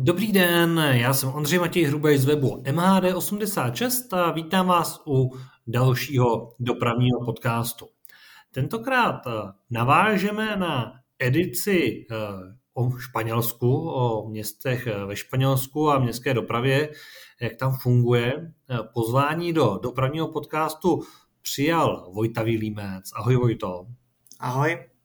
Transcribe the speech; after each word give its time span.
Dobrý 0.00 0.32
den, 0.32 0.78
já 0.92 1.14
jsem 1.14 1.28
Ondřej 1.28 1.58
Matěj 1.58 1.84
Hrubej 1.84 2.18
z 2.18 2.24
webu 2.24 2.62
MHD86 2.62 4.16
a 4.16 4.32
vítám 4.32 4.66
vás 4.66 5.02
u 5.06 5.30
dalšího 5.66 6.54
dopravního 6.58 7.24
podcastu. 7.24 7.86
Tentokrát 8.54 9.26
eh, 9.26 9.30
navážeme 9.70 10.56
na 10.56 10.92
edici 11.18 12.06
eh, 12.10 12.16
o 12.74 12.98
Španělsku, 12.98 13.90
o 13.90 14.28
městech 14.28 14.86
eh, 14.86 15.04
ve 15.04 15.16
Španělsku 15.16 15.90
a 15.90 15.98
městské 15.98 16.34
dopravě, 16.34 16.90
jak 17.40 17.56
tam 17.56 17.78
funguje. 17.78 18.52
Pozvání 18.94 19.52
do 19.52 19.78
dopravního 19.82 20.28
podcastu 20.28 21.02
přijal 21.42 22.10
Vojta 22.14 22.42
Vilímec. 22.42 23.10
Ahoj 23.14 23.36
Vojto. 23.36 23.86
Ahoj. 24.40 24.97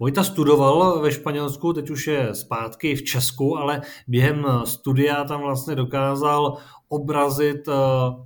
Vojta 0.00 0.24
studoval 0.24 1.00
ve 1.00 1.12
Španělsku, 1.12 1.72
teď 1.72 1.90
už 1.90 2.06
je 2.06 2.34
zpátky 2.34 2.94
v 2.94 3.04
Česku, 3.04 3.58
ale 3.58 3.82
během 4.08 4.46
studia 4.64 5.24
tam 5.24 5.40
vlastně 5.40 5.74
dokázal 5.74 6.56
obrazit 6.88 7.68
eh, 7.68 7.72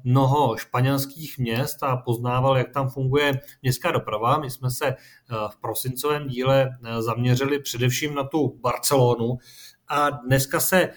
mnoho 0.04 0.56
španělských 0.56 1.38
měst 1.38 1.82
a 1.82 1.96
poznával, 1.96 2.56
jak 2.56 2.72
tam 2.72 2.88
funguje 2.88 3.40
městská 3.62 3.90
doprava. 3.90 4.38
My 4.38 4.50
jsme 4.50 4.70
se 4.70 4.86
eh, 4.86 4.96
v 5.48 5.60
prosincovém 5.60 6.28
díle 6.28 6.70
eh, 6.70 7.02
zaměřili 7.02 7.58
především 7.58 8.14
na 8.14 8.24
tu 8.24 8.58
Barcelonu 8.60 9.38
a 9.88 10.10
dneska 10.10 10.60
se 10.60 10.90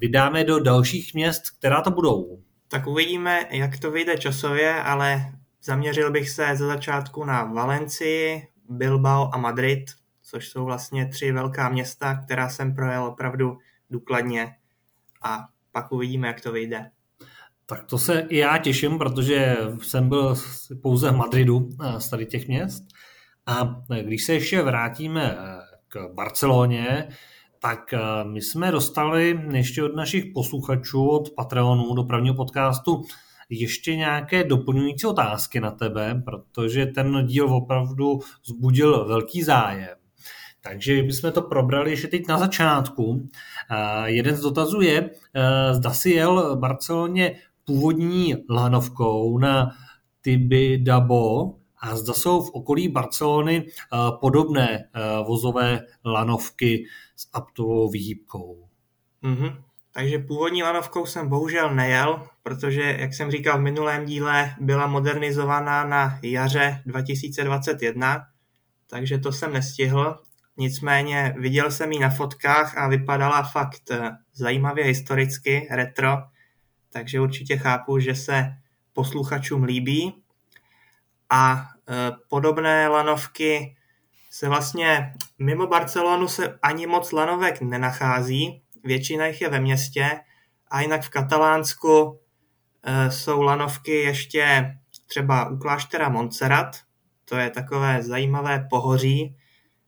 vydáme 0.00 0.44
do 0.44 0.60
dalších 0.60 1.14
měst, 1.14 1.42
která 1.58 1.82
to 1.82 1.90
budou. 1.90 2.38
Tak 2.68 2.86
uvidíme, 2.86 3.46
jak 3.50 3.78
to 3.78 3.90
vyjde 3.90 4.18
časově, 4.18 4.82
ale 4.82 5.32
zaměřil 5.62 6.10
bych 6.10 6.30
se 6.30 6.46
ze 6.56 6.66
začátku 6.66 7.24
na 7.24 7.44
Valencii, 7.44 8.49
Bilbao 8.70 9.34
a 9.34 9.38
Madrid, 9.38 9.84
což 10.22 10.48
jsou 10.48 10.64
vlastně 10.64 11.08
tři 11.08 11.32
velká 11.32 11.68
města, 11.68 12.14
která 12.14 12.48
jsem 12.48 12.74
projel 12.74 13.04
opravdu 13.04 13.58
důkladně 13.90 14.56
a 15.22 15.48
pak 15.72 15.92
uvidíme, 15.92 16.28
jak 16.28 16.40
to 16.40 16.52
vyjde. 16.52 16.90
Tak 17.66 17.84
to 17.84 17.98
se 17.98 18.20
i 18.28 18.36
já 18.36 18.58
těším, 18.58 18.98
protože 18.98 19.56
jsem 19.82 20.08
byl 20.08 20.34
pouze 20.82 21.10
v 21.10 21.16
Madridu 21.16 21.68
eh, 21.82 22.00
z 22.00 22.08
tady 22.08 22.26
těch 22.26 22.48
měst. 22.48 22.84
A 23.46 23.82
eh, 23.90 24.02
když 24.02 24.24
se 24.24 24.32
ještě 24.32 24.62
vrátíme 24.62 25.36
eh, 25.38 25.60
k 25.88 26.14
Barceloně, 26.14 27.08
tak 27.58 27.94
my 28.24 28.42
jsme 28.42 28.70
dostali 28.70 29.40
ještě 29.52 29.82
od 29.82 29.96
našich 29.96 30.24
posluchačů, 30.34 31.08
od 31.08 31.30
Patreonů 31.30 31.94
dopravního 31.94 32.34
podcastu, 32.34 33.04
ještě 33.50 33.96
nějaké 33.96 34.44
doplňující 34.44 35.06
otázky 35.06 35.60
na 35.60 35.70
tebe, 35.70 36.22
protože 36.24 36.86
ten 36.86 37.26
díl 37.26 37.54
opravdu 37.54 38.20
zbudil 38.44 39.04
velký 39.04 39.42
zájem. 39.42 39.96
Takže 40.60 41.02
bychom 41.02 41.32
to 41.32 41.42
probrali 41.42 41.90
ještě 41.90 42.08
teď 42.08 42.28
na 42.28 42.38
začátku. 42.38 43.28
Jeden 44.04 44.36
z 44.36 44.40
dotazů 44.40 44.80
je, 44.80 45.10
e, 45.34 45.74
zda 45.74 45.90
si 45.90 46.10
jel 46.10 46.56
Barceloně 46.56 47.36
původní 47.64 48.34
lanovkou 48.50 49.38
na 49.38 49.70
Tibidabo 50.22 51.54
a 51.82 51.96
zda 51.96 52.12
jsou 52.12 52.42
v 52.42 52.50
okolí 52.50 52.88
Barcelony 52.88 53.56
e, 53.56 53.66
podobné 54.20 54.88
vozové 55.26 55.80
lanovky 56.04 56.84
s 57.16 57.28
aptovou 57.32 57.90
výhybkou. 57.90 58.68
Mm-hmm. 59.22 59.69
Takže 59.92 60.18
původní 60.18 60.62
lanovkou 60.62 61.06
jsem 61.06 61.28
bohužel 61.28 61.74
nejel, 61.74 62.26
protože, 62.42 62.96
jak 62.98 63.14
jsem 63.14 63.30
říkal 63.30 63.58
v 63.58 63.62
minulém 63.62 64.04
díle, 64.04 64.54
byla 64.60 64.86
modernizovaná 64.86 65.84
na 65.84 66.18
jaře 66.22 66.82
2021, 66.86 68.26
takže 68.86 69.18
to 69.18 69.32
jsem 69.32 69.52
nestihl. 69.52 70.18
Nicméně 70.56 71.34
viděl 71.38 71.70
jsem 71.70 71.92
ji 71.92 71.98
na 71.98 72.10
fotkách 72.10 72.78
a 72.78 72.88
vypadala 72.88 73.42
fakt 73.42 73.90
eh, 73.90 74.10
zajímavě 74.34 74.84
historicky, 74.84 75.68
retro, 75.70 76.16
takže 76.90 77.20
určitě 77.20 77.56
chápu, 77.56 77.98
že 77.98 78.14
se 78.14 78.52
posluchačům 78.92 79.64
líbí. 79.64 80.22
A 81.30 81.68
eh, 81.88 82.12
podobné 82.28 82.88
lanovky 82.88 83.76
se 84.30 84.48
vlastně 84.48 85.14
mimo 85.38 85.66
Barcelonu 85.66 86.28
se 86.28 86.58
ani 86.62 86.86
moc 86.86 87.12
lanovek 87.12 87.60
nenachází, 87.60 88.62
většina 88.84 89.26
jich 89.26 89.40
je 89.40 89.48
ve 89.48 89.60
městě 89.60 90.20
a 90.70 90.80
jinak 90.80 91.02
v 91.02 91.08
Katalánsku 91.08 92.20
e, 92.82 93.10
jsou 93.10 93.42
lanovky 93.42 93.92
ještě 93.92 94.74
třeba 95.06 95.48
u 95.48 95.56
kláštera 95.56 96.08
Montserrat, 96.08 96.76
to 97.24 97.36
je 97.36 97.50
takové 97.50 98.02
zajímavé 98.02 98.66
pohoří, 98.70 99.36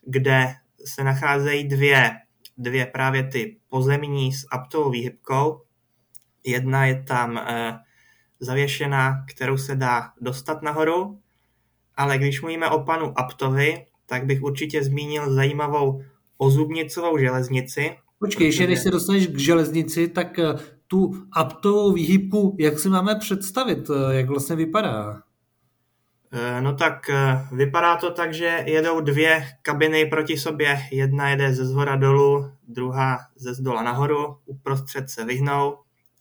kde 0.07 0.55
se 0.85 1.05
nacházejí 1.05 1.69
dvě, 1.69 2.11
dvě 2.59 2.87
právě 2.87 3.29
ty 3.29 3.57
pozemní 3.69 4.33
s 4.33 4.47
aptovou 4.51 4.91
výhybkou. 4.91 5.63
Jedna 6.45 6.87
je 6.87 7.03
tam 7.03 7.39
e, 7.39 7.79
zavěšená, 8.41 9.25
kterou 9.29 9.59
se 9.59 9.77
dá 9.77 10.13
dostat 10.21 10.63
nahoru, 10.63 11.21
ale 11.95 12.19
když 12.19 12.41
mluvíme 12.41 12.71
o 12.71 12.85
panu 12.85 13.19
Aptovi, 13.19 13.87
tak 14.07 14.27
bych 14.27 14.43
určitě 14.43 14.85
zmínil 14.85 15.35
zajímavou 15.35 16.03
ozubnicovou 16.37 17.19
železnici, 17.19 17.97
Počkej, 18.23 18.47
ještě 18.47 18.67
než 18.67 18.79
se 18.79 18.91
dostaneš 18.91 19.27
k 19.27 19.39
železnici, 19.39 20.09
tak 20.09 20.39
eh, 20.39 20.55
tu 20.87 21.27
aptovou 21.33 21.93
výhybku, 21.93 22.57
jak 22.59 22.79
si 22.79 22.89
máme 22.89 23.15
představit, 23.15 23.91
eh, 23.91 24.15
jak 24.15 24.29
vlastně 24.29 24.57
vypadá? 24.57 25.23
Eh, 26.33 26.61
no 26.61 26.75
tak 26.75 27.11
vypadá 27.53 27.97
to 27.97 28.11
tak, 28.11 28.35
že 28.35 28.65
jedou 28.67 29.01
dvě 29.01 29.45
kabiny 29.63 30.07
proti 30.07 30.37
sobě. 30.37 30.79
Jedna 30.93 31.29
jede 31.29 31.55
ze 31.55 31.67
zhora 31.67 31.97
dolů, 31.97 32.51
druhá 32.69 33.19
ze 33.37 33.55
zdola 33.55 33.83
nahoru, 33.83 34.37
uprostřed 34.47 35.11
se 35.11 35.25
vyhnou 35.25 35.79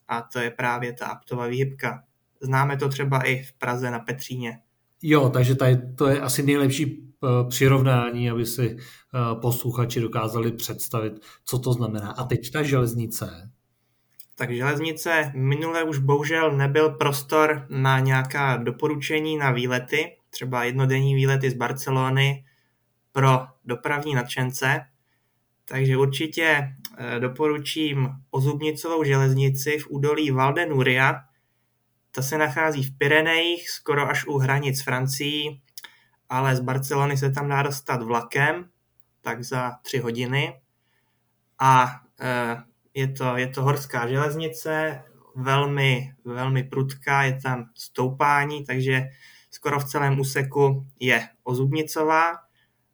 a 0.08 0.22
to 0.22 0.38
je 0.38 0.50
právě 0.50 0.92
ta 0.92 1.06
aptová 1.06 1.46
výhybka. 1.46 2.02
Známe 2.40 2.76
to 2.76 2.88
třeba 2.88 3.22
i 3.22 3.42
v 3.42 3.52
Praze 3.52 3.90
na 3.90 3.98
Petříně. 3.98 4.58
Jo, 5.02 5.28
takže 5.28 5.54
tady 5.54 5.94
to 5.94 6.06
je 6.06 6.20
asi 6.20 6.42
nejlepší 6.42 7.11
přirovnání, 7.48 8.30
aby 8.30 8.46
si 8.46 8.76
eh, 8.76 9.18
posluchači 9.40 10.00
dokázali 10.00 10.52
představit, 10.52 11.12
co 11.44 11.58
to 11.58 11.72
znamená. 11.72 12.10
A 12.10 12.24
teď 12.24 12.50
ta 12.50 12.62
železnice. 12.62 13.50
Tak 14.36 14.54
železnice 14.54 15.32
minule 15.34 15.84
už 15.84 15.98
bohužel 15.98 16.52
nebyl 16.52 16.90
prostor 16.90 17.66
na 17.68 18.00
nějaká 18.00 18.56
doporučení 18.56 19.36
na 19.36 19.50
výlety, 19.50 20.16
třeba 20.30 20.64
jednodenní 20.64 21.14
výlety 21.14 21.50
z 21.50 21.54
Barcelony 21.54 22.44
pro 23.12 23.46
dopravní 23.64 24.14
nadšence, 24.14 24.80
takže 25.64 25.96
určitě 25.96 26.74
eh, 26.98 27.20
doporučím 27.20 28.08
Ozubnicovou 28.30 29.04
železnici 29.04 29.78
v 29.78 29.86
údolí 29.90 30.30
Valdenuria. 30.30 31.14
Ta 32.14 32.22
se 32.22 32.38
nachází 32.38 32.82
v 32.82 32.98
Pyrenejích, 32.98 33.70
skoro 33.70 34.10
až 34.10 34.26
u 34.26 34.38
hranic 34.38 34.82
Francii 34.82 35.60
ale 36.32 36.56
z 36.56 36.60
Barcelony 36.60 37.16
se 37.16 37.30
tam 37.30 37.48
dá 37.48 37.62
dostat 37.62 38.02
vlakem, 38.02 38.68
tak 39.20 39.44
za 39.44 39.72
tři 39.82 39.98
hodiny. 39.98 40.60
A 41.58 42.00
e, 42.20 42.56
je 42.94 43.08
to, 43.08 43.36
je 43.36 43.48
to 43.48 43.62
horská 43.62 44.08
železnice, 44.08 45.02
velmi, 45.36 46.14
velmi 46.24 46.62
prudká, 46.64 47.22
je 47.22 47.40
tam 47.42 47.64
stoupání, 47.74 48.64
takže 48.64 49.04
skoro 49.50 49.80
v 49.80 49.84
celém 49.84 50.20
úseku 50.20 50.86
je 51.00 51.28
ozubnicová. 51.44 52.38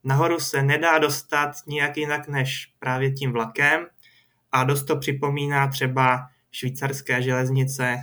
Nahoru 0.04 0.40
se 0.40 0.62
nedá 0.62 0.98
dostat 0.98 1.50
nijak 1.66 1.96
jinak 1.96 2.28
než 2.28 2.74
právě 2.78 3.12
tím 3.12 3.32
vlakem 3.32 3.86
a 4.52 4.64
dost 4.64 4.84
to 4.84 4.96
připomíná 4.96 5.68
třeba 5.68 6.28
švýcarské 6.50 7.22
železnice, 7.22 7.96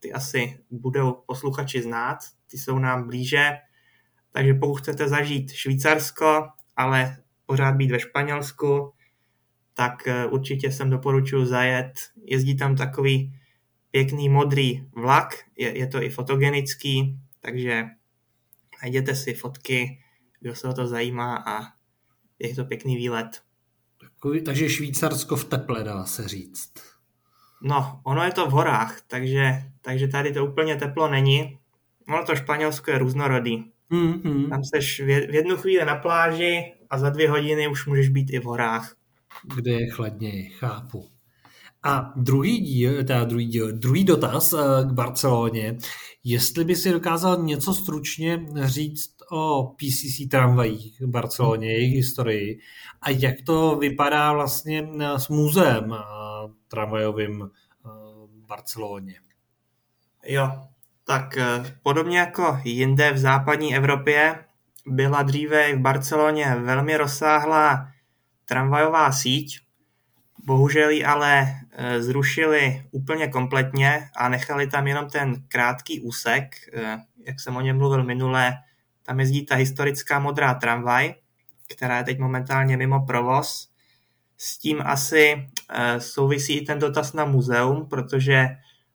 ty 0.00 0.12
asi 0.12 0.58
budou 0.70 1.12
posluchači 1.12 1.82
znát, 1.82 2.18
ty 2.50 2.58
jsou 2.58 2.78
nám 2.78 3.06
blíže, 3.06 3.50
takže 4.36 4.54
pokud 4.54 4.74
chcete 4.74 5.08
zažít 5.08 5.52
Švýcarsko, 5.52 6.48
ale 6.76 7.16
pořád 7.46 7.72
být 7.72 7.90
ve 7.90 8.00
Španělsku, 8.00 8.92
tak 9.74 10.06
eh, 10.06 10.26
určitě 10.26 10.72
sem 10.72 10.90
doporučuji 10.90 11.46
zajet. 11.46 11.92
Jezdí 12.24 12.56
tam 12.56 12.76
takový 12.76 13.32
pěkný 13.90 14.28
modrý 14.28 14.86
vlak, 14.96 15.34
je, 15.58 15.78
je 15.78 15.86
to 15.86 16.02
i 16.02 16.10
fotogenický, 16.10 17.18
takže 17.40 17.84
najděte 18.82 19.14
si 19.14 19.34
fotky, 19.34 19.98
kdo 20.40 20.54
se 20.54 20.68
o 20.68 20.72
to 20.72 20.86
zajímá 20.86 21.36
a 21.36 21.62
je 22.38 22.54
to 22.54 22.64
pěkný 22.64 22.96
výlet. 22.96 23.42
Takový, 24.00 24.42
takže 24.42 24.68
Švýcarsko 24.68 25.36
v 25.36 25.44
teple, 25.44 25.84
dá 25.84 26.04
se 26.04 26.28
říct. 26.28 26.72
No, 27.62 28.00
ono 28.04 28.24
je 28.24 28.32
to 28.32 28.46
v 28.46 28.50
horách, 28.50 29.00
takže, 29.06 29.62
takže 29.80 30.08
tady 30.08 30.32
to 30.32 30.46
úplně 30.46 30.76
teplo 30.76 31.10
není. 31.10 31.58
Ono 32.08 32.24
to 32.24 32.36
Španělsko 32.36 32.90
je 32.90 32.98
různorodý. 32.98 33.75
Mm-hmm. 33.90 34.48
Tam 34.48 34.64
seš 34.64 35.00
v 35.00 35.34
jednu 35.34 35.56
chvíli 35.56 35.84
na 35.84 35.94
pláži 35.94 36.72
a 36.90 36.98
za 36.98 37.10
dvě 37.10 37.30
hodiny 37.30 37.68
už 37.68 37.86
můžeš 37.86 38.08
být 38.08 38.30
i 38.30 38.38
v 38.38 38.44
horách. 38.44 38.96
Kde 39.56 39.72
je 39.72 39.90
chladněji, 39.90 40.50
chápu. 40.50 41.08
A 41.82 42.12
druhý 42.16 42.60
díl, 42.60 43.04
teda 43.04 43.24
druhý 43.24 43.46
díl, 43.46 43.72
druhý 43.72 44.04
dotaz 44.04 44.52
eh, 44.52 44.84
k 44.84 44.92
Barceloně. 44.92 45.78
Jestli 46.24 46.64
by 46.64 46.76
si 46.76 46.92
dokázal 46.92 47.42
něco 47.42 47.74
stručně 47.74 48.46
říct 48.62 49.14
o 49.32 49.74
PCC 49.76 50.28
tramvajích 50.30 51.00
v 51.00 51.06
Barceloně, 51.06 51.72
jejich 51.72 51.94
historii 51.94 52.58
a 53.02 53.10
jak 53.10 53.34
to 53.46 53.76
vypadá 53.76 54.32
vlastně 54.32 54.88
eh, 55.00 55.18
s 55.18 55.28
muzeem, 55.28 55.92
eh, 55.92 55.98
tramvajovém 56.68 57.50
Barceloně. 58.48 59.14
Jo, 60.26 60.50
tak 61.06 61.38
podobně 61.82 62.18
jako 62.18 62.60
jinde 62.64 63.12
v 63.12 63.18
západní 63.18 63.76
Evropě 63.76 64.44
byla 64.86 65.22
dříve 65.22 65.74
v 65.74 65.80
Barceloně 65.80 66.54
velmi 66.54 66.96
rozsáhlá 66.96 67.88
tramvajová 68.44 69.12
síť, 69.12 69.60
bohužel 70.44 70.90
ji 70.90 71.04
ale 71.04 71.46
e, 71.72 72.02
zrušili 72.02 72.84
úplně 72.90 73.28
kompletně 73.28 74.08
a 74.16 74.28
nechali 74.28 74.66
tam 74.66 74.86
jenom 74.86 75.10
ten 75.10 75.42
krátký 75.48 76.00
úsek, 76.00 76.54
e, 76.72 76.98
jak 77.26 77.40
jsem 77.40 77.56
o 77.56 77.60
něm 77.60 77.78
mluvil 77.78 78.04
minule, 78.04 78.52
tam 79.02 79.20
jezdí 79.20 79.46
ta 79.46 79.54
historická 79.54 80.18
modrá 80.18 80.54
tramvaj, 80.54 81.14
která 81.68 81.98
je 81.98 82.04
teď 82.04 82.18
momentálně 82.18 82.76
mimo 82.76 83.06
provoz. 83.06 83.68
S 84.38 84.58
tím 84.58 84.82
asi 84.84 85.48
souvisí 85.98 86.58
i 86.58 86.64
ten 86.64 86.78
dotaz 86.78 87.12
na 87.12 87.24
muzeum, 87.24 87.88
protože 87.88 88.48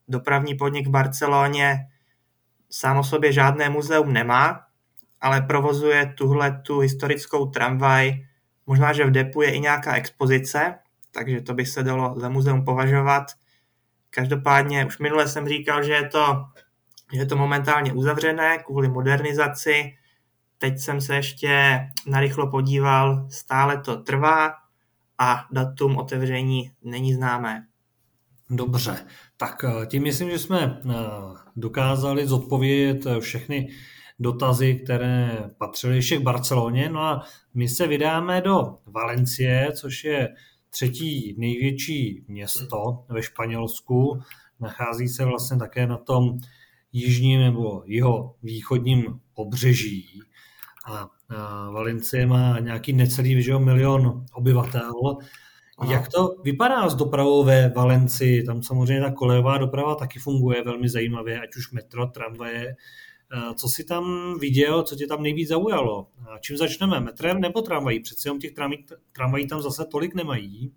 dopravní 0.08 0.56
podnik 0.56 0.88
v 0.88 0.90
Barceloně 0.90 1.88
sám 2.72 2.98
o 2.98 3.04
sobě 3.04 3.32
žádné 3.32 3.70
muzeum 3.70 4.14
nemá, 4.14 4.66
ale 5.22 5.42
provozuje 5.42 6.14
tuhle 6.18 6.62
tu 6.66 6.80
historickou 6.80 7.46
tramvaj. 7.46 8.14
Možná, 8.68 8.94
že 8.94 9.06
v 9.06 9.12
depu 9.12 9.42
je 9.42 9.52
i 9.52 9.60
nějaká 9.60 9.96
expozice, 9.96 10.76
takže 11.12 11.42
to 11.42 11.54
by 11.54 11.66
se 11.66 11.84
dalo 11.84 12.20
za 12.20 12.30
muzeum 12.30 12.66
považovat. 12.66 13.24
Každopádně 14.10 14.86
už 14.86 15.00
minule 15.00 15.28
jsem 15.28 15.48
říkal, 15.48 15.84
že 15.84 15.94
je 15.94 16.08
to, 16.08 16.46
že 17.14 17.20
je 17.20 17.26
to 17.26 17.36
momentálně 17.36 17.94
uzavřené 17.94 18.58
kvůli 18.58 18.90
modernizaci. 18.90 19.98
Teď 20.58 20.80
jsem 20.80 21.02
se 21.02 21.16
ještě 21.16 21.80
narychlo 22.08 22.52
podíval, 22.52 23.28
stále 23.30 23.78
to 23.78 23.98
trvá 23.98 24.54
a 25.18 25.46
datum 25.52 25.98
otevření 25.98 26.72
není 26.84 27.14
známé. 27.14 27.68
Dobře, 28.54 29.06
tak 29.38 29.64
eh, 29.64 29.86
tím 29.86 30.04
myslím, 30.04 30.30
že 30.30 30.40
jsme 30.40 30.82
eh, 30.90 30.94
dokázali 31.56 32.28
zodpovědět 32.28 33.06
eh, 33.06 33.20
všechny 33.20 33.70
dotazy, 34.20 34.76
které 34.76 35.50
patřily 35.58 35.96
ještě 35.96 36.18
k 36.18 36.22
Barceloně. 36.22 36.90
No 36.90 37.00
a 37.02 37.24
my 37.54 37.68
se 37.68 37.88
vydáme 37.88 38.42
do 38.42 38.78
Valencie, 38.86 39.72
což 39.76 40.04
je 40.04 40.30
třetí 40.70 41.36
největší 41.38 42.26
město 42.28 43.06
ve 43.10 43.24
Španělsku. 43.24 44.22
Nachází 44.60 45.08
se 45.08 45.26
vlastně 45.26 45.58
také 45.58 45.88
na 45.88 45.98
tom 45.98 46.40
jižním 46.92 47.42
nebo 47.42 47.84
jeho 47.86 48.36
východním 48.44 49.20
pobřeží. 49.34 50.20
A 50.86 51.10
Valencie 51.72 52.28
má 52.28 52.60
nějaký 52.60 52.94
necelý 52.94 53.36
milion 53.60 54.26
obyvatel. 54.34 54.92
Aha. 55.82 55.94
Jak 55.94 56.08
to 56.08 56.36
vypadá 56.44 56.90
s 56.90 56.96
dopravou 56.96 57.44
ve 57.44 57.70
Valencii? 57.70 58.44
Tam 58.44 58.64
samozřejmě 58.64 59.02
ta 59.02 59.12
kolejová 59.12 59.58
doprava 59.58 59.96
taky 59.96 60.20
funguje 60.20 60.64
velmi 60.64 60.90
zajímavě, 60.90 61.42
ať 61.42 61.56
už 61.56 61.72
metro, 61.72 62.08
tramvaje, 62.08 62.76
Eh, 63.34 63.54
co 63.54 63.70
si 63.70 63.84
tam 63.84 64.36
viděl, 64.40 64.84
co 64.84 64.96
tě 64.96 65.08
tam 65.08 65.24
nejvíc 65.24 65.50
zaujalo? 65.50 66.08
Čím 66.40 66.58
začneme? 66.58 67.00
Metrem 67.00 67.42
nebo 67.42 67.62
tramvají? 67.62 68.00
Přece 68.00 68.28
jenom 68.28 68.40
těch 68.40 68.52
tramvají 69.12 69.48
tam 69.48 69.62
zase 69.62 69.86
tolik 69.86 70.16
nemají. 70.16 70.74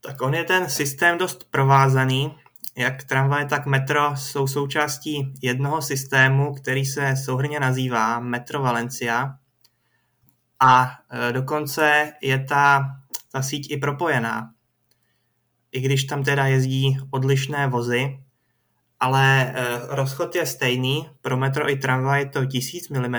Tak 0.00 0.22
on 0.22 0.34
je 0.34 0.44
ten 0.44 0.70
systém 0.70 1.18
dost 1.18 1.50
provázaný. 1.50 2.34
Jak 2.76 3.04
tramvaj, 3.04 3.48
tak 3.48 3.66
metro 3.66 4.16
jsou 4.16 4.46
součástí 4.46 5.34
jednoho 5.42 5.82
systému, 5.82 6.54
který 6.54 6.84
se 6.84 7.16
souhrně 7.16 7.60
nazývá 7.60 8.20
Metro 8.20 8.62
Valencia. 8.62 9.34
A 10.60 10.90
eh, 11.10 11.32
dokonce 11.32 12.12
je 12.22 12.44
ta 12.44 12.84
síť 13.42 13.70
i 13.70 13.76
propojená. 13.76 14.50
I 15.72 15.80
když 15.80 16.04
tam 16.04 16.24
teda 16.24 16.46
jezdí 16.46 16.98
odlišné 17.10 17.66
vozy, 17.66 18.18
ale 19.00 19.52
eh, 19.54 19.78
rozchod 19.88 20.34
je 20.34 20.46
stejný, 20.46 21.08
pro 21.20 21.36
metro 21.36 21.70
i 21.70 21.76
tramvaj 21.76 22.20
je 22.20 22.28
to 22.28 22.46
1000 22.46 22.88
mm, 22.88 23.16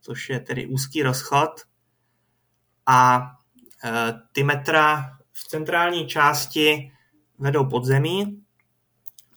což 0.00 0.28
je 0.28 0.40
tedy 0.40 0.66
úzký 0.66 1.02
rozchod. 1.02 1.50
A 2.86 3.30
eh, 3.84 4.12
ty 4.32 4.44
metra 4.44 5.10
v 5.32 5.48
centrální 5.48 6.06
části 6.06 6.92
vedou 7.38 7.64
podzemí, 7.64 8.42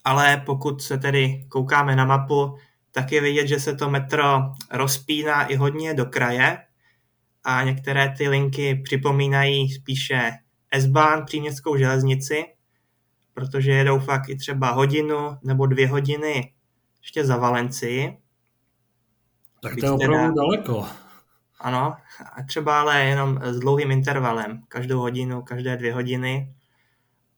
ale 0.03 0.43
pokud 0.45 0.81
se 0.81 0.97
tedy 0.97 1.45
koukáme 1.49 1.95
na 1.95 2.05
mapu, 2.05 2.57
tak 2.91 3.11
je 3.11 3.21
vidět, 3.21 3.47
že 3.47 3.59
se 3.59 3.75
to 3.75 3.89
metro 3.89 4.53
rozpíná 4.71 5.43
i 5.43 5.55
hodně 5.55 5.93
do 5.93 6.05
kraje 6.05 6.57
a 7.43 7.63
některé 7.63 8.13
ty 8.17 8.29
linky 8.29 8.75
připomínají 8.75 9.71
spíše 9.71 10.31
S-Bahn, 10.71 11.25
příměstskou 11.25 11.77
železnici, 11.77 12.45
protože 13.33 13.71
jedou 13.71 13.99
fakt 13.99 14.29
i 14.29 14.35
třeba 14.35 14.71
hodinu 14.71 15.38
nebo 15.43 15.65
dvě 15.65 15.88
hodiny 15.88 16.53
ještě 17.01 17.25
za 17.25 17.38
Valencii. 17.38 18.17
Tak 19.61 19.75
to 19.79 19.85
je 19.85 19.91
opravdu 19.91 20.15
teda, 20.15 20.31
daleko. 20.31 20.88
Ano, 21.59 21.95
a 22.33 22.43
třeba 22.43 22.81
ale 22.81 23.05
jenom 23.05 23.39
s 23.43 23.59
dlouhým 23.59 23.91
intervalem, 23.91 24.63
každou 24.67 24.99
hodinu, 24.99 25.41
každé 25.41 25.77
dvě 25.77 25.93
hodiny. 25.93 26.55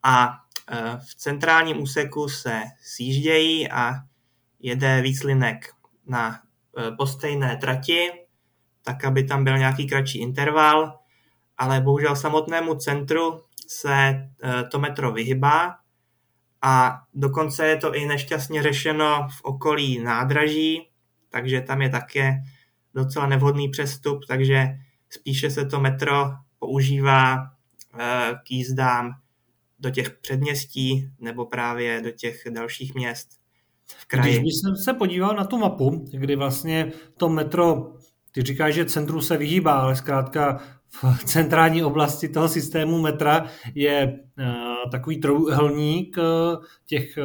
A 0.03 0.39
e, 0.71 0.97
v 0.97 1.15
centrálním 1.15 1.81
úseku 1.81 2.29
se 2.29 2.61
sjíždějí 2.81 3.71
a 3.71 3.93
jede 4.59 5.01
víc 5.01 5.23
linek 5.23 5.73
na 6.05 6.39
e, 6.77 6.91
postejné 6.91 7.57
trati, 7.57 8.22
tak 8.83 9.05
aby 9.05 9.23
tam 9.23 9.43
byl 9.43 9.57
nějaký 9.57 9.87
kratší 9.87 10.19
interval, 10.21 10.99
ale 11.57 11.81
bohužel 11.81 12.15
samotnému 12.15 12.75
centru 12.75 13.41
se 13.67 13.93
e, 13.93 14.29
to 14.71 14.79
metro 14.79 15.11
vyhybá 15.11 15.75
a 16.61 17.01
dokonce 17.13 17.67
je 17.67 17.77
to 17.77 17.95
i 17.95 18.05
nešťastně 18.05 18.63
řešeno 18.63 19.27
v 19.37 19.41
okolí 19.43 19.99
nádraží, 19.99 20.89
takže 21.29 21.61
tam 21.61 21.81
je 21.81 21.89
také 21.89 22.33
docela 22.93 23.27
nevhodný 23.27 23.69
přestup, 23.69 24.25
takže 24.27 24.67
spíše 25.09 25.49
se 25.49 25.65
to 25.65 25.79
metro 25.79 26.31
používá 26.59 27.37
eh, 27.99 28.33
k 28.43 28.51
jízdám 28.51 29.11
do 29.79 29.89
těch 29.89 30.09
předměstí 30.09 31.11
nebo 31.19 31.45
právě 31.45 32.01
do 32.01 32.11
těch 32.11 32.43
dalších 32.51 32.95
měst 32.95 33.29
v 33.85 34.05
kraji. 34.05 34.39
Když 34.39 34.53
jsem 34.53 34.75
se 34.75 34.93
podíval 34.93 35.35
na 35.35 35.45
tu 35.45 35.57
mapu, 35.57 36.05
kdy 36.11 36.35
vlastně 36.35 36.91
to 37.17 37.29
metro, 37.29 37.93
ty 38.33 38.41
říkáš, 38.41 38.73
že 38.73 38.85
centru 38.85 39.21
se 39.21 39.37
vyhýbá, 39.37 39.73
ale 39.73 39.95
zkrátka 39.95 40.59
v 40.89 41.23
centrální 41.25 41.83
oblasti 41.83 42.29
toho 42.29 42.49
systému 42.49 43.01
metra 43.01 43.45
je 43.75 44.19
eh, 44.39 44.53
takový 44.91 45.17
trojuhelník 45.19 46.17
eh, 46.17 46.23
těch 46.85 47.17
eh, 47.17 47.23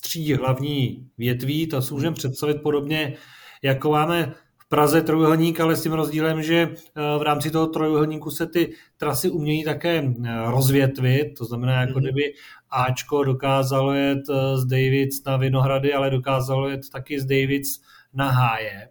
tří 0.00 0.34
hlavní 0.34 1.08
větví, 1.18 1.66
to 1.66 1.82
si 1.82 1.94
můžeme 1.94 2.14
představit 2.14 2.62
podobně, 2.62 3.14
jako 3.62 3.90
máme 3.90 4.34
v 4.58 4.68
Praze 4.68 5.02
trojuhelník, 5.02 5.60
ale 5.60 5.76
s 5.76 5.82
tím 5.82 5.92
rozdílem, 5.92 6.42
že 6.42 6.74
v 7.18 7.22
rámci 7.22 7.50
toho 7.50 7.66
trojuhelníku 7.66 8.30
se 8.30 8.46
ty 8.46 8.72
trasy 8.96 9.30
umějí 9.30 9.64
také 9.64 10.14
rozvětvit, 10.46 11.38
to 11.38 11.44
znamená, 11.44 11.80
jako 11.80 11.92
mhm. 11.92 12.02
kdyby 12.02 12.22
Ačko 12.70 13.24
dokázalo 13.24 13.92
jet 13.92 14.26
z 14.54 14.64
Davids 14.64 15.24
na 15.24 15.36
Vinohrady, 15.36 15.94
ale 15.94 16.10
dokázalo 16.10 16.68
jet 16.68 16.80
taky 16.92 17.20
z 17.20 17.24
Davids 17.24 17.80
na 18.14 18.30
Háje. 18.30 18.88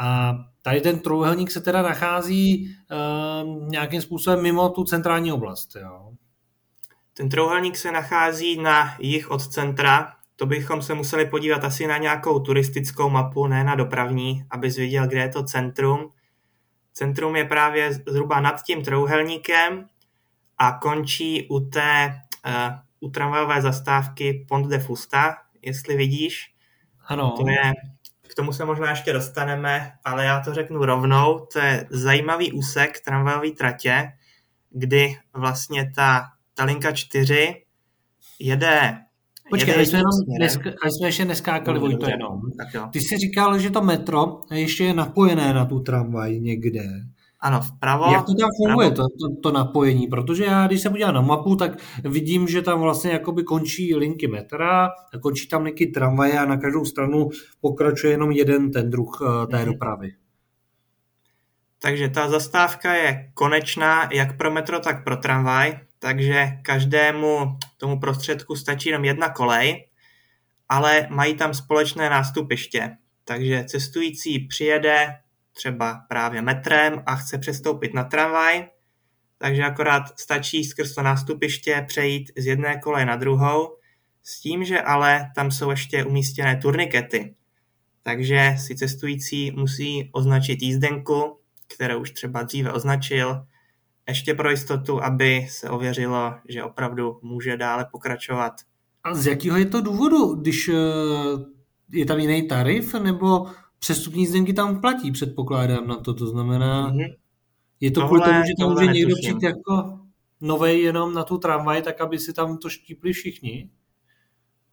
A 0.00 0.34
tady 0.64 0.80
ten 0.80 0.98
trojuhelník 0.98 1.50
se 1.50 1.60
teda 1.60 1.82
nachází 1.82 2.76
uh, 2.90 3.68
nějakým 3.68 4.02
způsobem 4.02 4.42
mimo 4.42 4.68
tu 4.68 4.84
centrální 4.84 5.32
oblast. 5.32 5.76
Jo? 5.76 6.10
Ten 7.14 7.28
trojuhelník 7.28 7.76
se 7.76 7.92
nachází 7.92 8.60
na 8.62 8.96
jih 8.98 9.30
od 9.30 9.46
centra. 9.46 10.12
To 10.36 10.46
bychom 10.46 10.82
se 10.82 10.94
museli 10.94 11.26
podívat 11.26 11.64
asi 11.64 11.86
na 11.86 11.98
nějakou 11.98 12.40
turistickou 12.40 13.10
mapu, 13.10 13.46
ne 13.46 13.64
na 13.64 13.74
dopravní, 13.74 14.44
abys 14.50 14.76
viděl, 14.76 15.06
kde 15.06 15.20
je 15.20 15.28
to 15.28 15.44
centrum. 15.44 16.12
Centrum 16.92 17.36
je 17.36 17.44
právě 17.44 17.92
zhruba 17.92 18.40
nad 18.40 18.62
tím 18.62 18.84
trojuhelníkem 18.84 19.86
a 20.58 20.72
končí 20.72 21.48
u 21.50 21.60
té 21.60 22.20
uh, 22.46 22.78
u 23.00 23.10
tramvajové 23.10 23.62
zastávky 23.62 24.46
Pont 24.48 24.66
de 24.66 24.78
Fusta, 24.78 25.36
jestli 25.62 25.96
vidíš. 25.96 26.54
Ano. 27.06 27.34
To 27.36 27.48
je 27.48 27.72
k 28.34 28.36
tomu 28.36 28.52
se 28.52 28.64
možná 28.64 28.90
ještě 28.90 29.12
dostaneme, 29.12 29.92
ale 30.04 30.24
já 30.24 30.40
to 30.40 30.54
řeknu 30.54 30.84
rovnou. 30.84 31.46
To 31.52 31.58
je 31.58 31.86
zajímavý 31.90 32.52
úsek 32.52 33.00
tramvajové 33.04 33.50
tratě, 33.50 34.12
kdy 34.70 35.16
vlastně 35.34 35.92
ta, 35.94 36.24
ta 36.54 36.64
linka 36.64 36.92
4 36.92 37.62
jede 38.38 38.98
Počkej, 39.50 39.86
jsme, 39.86 39.98
jenom 39.98 40.10
nesk- 40.40 40.74
až 40.84 40.90
jsme 40.92 41.08
ještě 41.08 41.24
neskákali, 41.24 41.78
Vojto, 41.78 42.10
jenom. 42.10 42.40
Ty 42.90 43.00
jsi 43.00 43.18
říkal, 43.18 43.58
že 43.58 43.70
to 43.70 43.82
metro 43.82 44.40
ještě 44.50 44.84
je 44.84 44.94
napojené 44.94 45.54
na 45.54 45.64
tu 45.64 45.80
tramvaj 45.80 46.40
někde. 46.40 46.84
Ano, 47.44 47.60
vpravo. 47.60 48.12
Jak 48.12 48.26
to 48.26 48.34
tam 48.34 48.50
funguje, 48.56 48.90
to, 48.90 49.02
to, 49.02 49.36
to 49.42 49.52
napojení? 49.52 50.06
Protože 50.06 50.44
já, 50.44 50.66
když 50.66 50.80
se 50.80 50.90
podívám 50.90 51.14
na 51.14 51.20
mapu, 51.20 51.56
tak 51.56 51.72
vidím, 52.04 52.48
že 52.48 52.62
tam 52.62 52.80
vlastně 52.80 53.10
jakoby 53.10 53.42
končí 53.42 53.94
linky 53.94 54.28
metra, 54.28 54.90
končí 55.22 55.48
tam 55.48 55.62
linky 55.62 55.86
tramvaje 55.86 56.38
a 56.38 56.44
na 56.44 56.56
každou 56.56 56.84
stranu 56.84 57.28
pokračuje 57.60 58.12
jenom 58.12 58.30
jeden 58.30 58.70
ten 58.70 58.90
druh 58.90 59.22
eh, 59.22 59.46
té 59.46 59.56
mhm. 59.56 59.72
dopravy. 59.72 60.12
Takže 61.82 62.08
ta 62.08 62.28
zastávka 62.28 62.94
je 62.94 63.30
konečná 63.34 64.08
jak 64.12 64.36
pro 64.36 64.50
metro, 64.50 64.80
tak 64.80 65.04
pro 65.04 65.16
tramvaj. 65.16 65.78
takže 65.98 66.48
každému 66.62 67.58
tomu 67.76 68.00
prostředku 68.00 68.56
stačí 68.56 68.88
jenom 68.88 69.04
jedna 69.04 69.28
kolej, 69.28 69.88
ale 70.68 71.06
mají 71.10 71.34
tam 71.34 71.54
společné 71.54 72.10
nástupiště. 72.10 72.96
Takže 73.24 73.64
cestující 73.68 74.38
přijede 74.38 75.14
třeba 75.54 76.00
právě 76.08 76.42
metrem 76.42 77.02
a 77.06 77.16
chce 77.16 77.38
přestoupit 77.38 77.94
na 77.94 78.04
tramvaj, 78.04 78.66
takže 79.38 79.62
akorát 79.62 80.18
stačí 80.18 80.64
skrz 80.64 80.94
to 80.94 81.02
nástupiště 81.02 81.84
přejít 81.88 82.32
z 82.36 82.46
jedné 82.46 82.78
koleje 82.78 83.06
na 83.06 83.16
druhou, 83.16 83.76
s 84.22 84.40
tím, 84.40 84.64
že 84.64 84.80
ale 84.80 85.30
tam 85.34 85.50
jsou 85.50 85.70
ještě 85.70 86.04
umístěné 86.04 86.56
turnikety. 86.56 87.34
Takže 88.02 88.56
si 88.58 88.76
cestující 88.76 89.50
musí 89.50 90.10
označit 90.12 90.62
jízdenku, 90.62 91.38
kterou 91.74 92.00
už 92.00 92.10
třeba 92.10 92.42
dříve 92.42 92.72
označil, 92.72 93.46
ještě 94.08 94.34
pro 94.34 94.50
jistotu, 94.50 95.02
aby 95.02 95.46
se 95.50 95.70
ověřilo, 95.70 96.34
že 96.48 96.62
opravdu 96.62 97.18
může 97.22 97.56
dále 97.56 97.86
pokračovat. 97.92 98.52
A 99.04 99.14
z 99.14 99.26
jakého 99.26 99.56
je 99.56 99.66
to 99.66 99.80
důvodu, 99.80 100.34
když 100.34 100.68
eh, 100.68 100.74
je 101.92 102.06
tam 102.06 102.18
jiný 102.18 102.48
tarif, 102.48 102.94
nebo 102.94 103.46
přestupní 103.84 104.22
jízdenky 104.22 104.52
tam 104.52 104.80
platí, 104.80 105.12
předpokládám 105.12 105.86
na 105.86 105.96
to, 105.96 106.14
to 106.14 106.26
znamená, 106.26 106.90
mm-hmm. 106.90 107.14
je 107.80 107.90
to 107.90 108.06
kvůli 108.06 108.22
tomu, 108.22 108.42
že 108.46 108.52
tam 108.58 108.70
může 108.70 108.86
někdo 108.86 109.14
přijít 109.16 109.42
jako 109.42 110.00
novej 110.40 110.82
jenom 110.82 111.14
na 111.14 111.24
tu 111.24 111.38
tramvaj, 111.38 111.82
tak 111.82 112.00
aby 112.00 112.18
si 112.18 112.32
tam 112.32 112.58
to 112.58 112.70
štípli 112.70 113.12
všichni? 113.12 113.70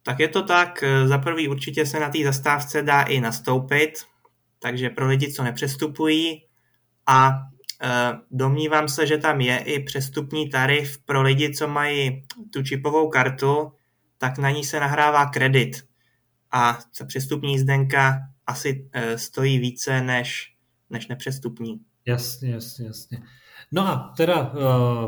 Tak 0.04 0.20
je 0.20 0.28
to 0.28 0.44
tak, 0.44 0.84
za 1.06 1.18
prvý 1.18 1.48
určitě 1.48 1.86
se 1.86 2.00
na 2.00 2.10
té 2.10 2.24
zastávce 2.24 2.82
dá 2.82 3.02
i 3.02 3.22
nastoupit, 3.22 3.94
takže 4.60 4.90
pro 4.90 5.08
lidi, 5.08 5.34
co 5.34 5.44
nepřestupují 5.44 6.46
a 7.08 7.30
e, 7.30 8.14
domnívám 8.32 8.88
se, 8.88 9.08
že 9.08 9.18
tam 9.18 9.42
je 9.42 9.58
i 9.58 9.84
přestupní 9.84 10.50
tarif 10.50 10.98
pro 11.06 11.22
lidi, 11.22 11.54
co 11.54 11.68
mají 11.68 12.24
tu 12.54 12.64
čipovou 12.64 13.10
kartu, 13.10 13.72
tak 14.18 14.38
na 14.38 14.50
ní 14.52 14.64
se 14.64 14.80
nahrává 14.80 15.26
kredit 15.26 15.84
a 16.52 16.80
ta 16.98 17.06
přestupní 17.06 17.52
jízdenka 17.52 18.31
asi 18.48 18.90
e, 18.94 19.18
stojí 19.18 19.60
více 19.60 20.02
než, 20.02 20.56
než 20.90 21.08
nepřestupní. 21.08 21.80
Jasně, 22.06 22.52
jasně, 22.52 22.86
jasně. 22.86 23.22
No 23.72 23.88
a 23.88 24.14
teda 24.18 24.54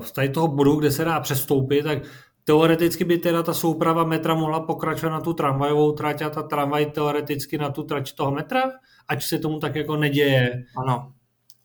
z 0.01 0.11
tady 0.11 0.29
toho 0.29 0.47
bodu, 0.47 0.75
kde 0.75 0.91
se 0.91 1.03
dá 1.03 1.19
přestoupit, 1.19 1.83
tak 1.83 2.03
Teoreticky 2.45 3.03
by 3.05 3.17
teda 3.17 3.43
ta 3.43 3.53
souprava 3.53 4.03
metra 4.03 4.35
mohla 4.35 4.59
pokračovat 4.59 5.13
na 5.13 5.21
tu 5.21 5.33
tramvajovou 5.33 5.91
trať 5.91 6.21
a 6.21 6.29
ta 6.29 6.43
tramvaj 6.43 6.85
teoreticky 6.85 7.57
na 7.57 7.69
tu 7.69 7.83
trať 7.83 8.15
toho 8.15 8.31
metra, 8.31 8.71
ať 9.07 9.23
se 9.23 9.39
tomu 9.39 9.59
tak 9.59 9.75
jako 9.75 9.97
neděje. 9.97 10.63
Ano, 10.77 11.13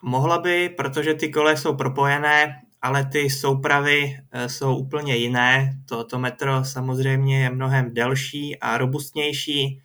mohla 0.03 0.39
by, 0.39 0.69
protože 0.69 1.15
ty 1.15 1.29
kole 1.29 1.57
jsou 1.57 1.77
propojené, 1.77 2.63
ale 2.83 3.05
ty 3.05 3.31
soupravy 3.31 4.17
e, 4.33 4.49
jsou 4.49 4.77
úplně 4.77 5.17
jiné. 5.17 5.79
Toto 5.89 6.19
metro 6.19 6.65
samozřejmě 6.65 7.43
je 7.43 7.51
mnohem 7.51 7.95
delší 7.95 8.59
a 8.59 8.79
robustnější, 8.79 9.83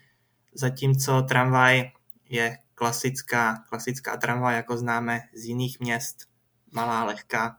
zatímco 0.55 1.22
tramvaj 1.22 1.91
je 2.29 2.57
klasická, 2.75 3.63
klasická 3.69 4.17
tramvaj, 4.17 4.55
jako 4.55 4.77
známe 4.77 5.22
z 5.36 5.45
jiných 5.45 5.79
měst, 5.79 6.17
malá, 6.72 7.03
lehká. 7.03 7.57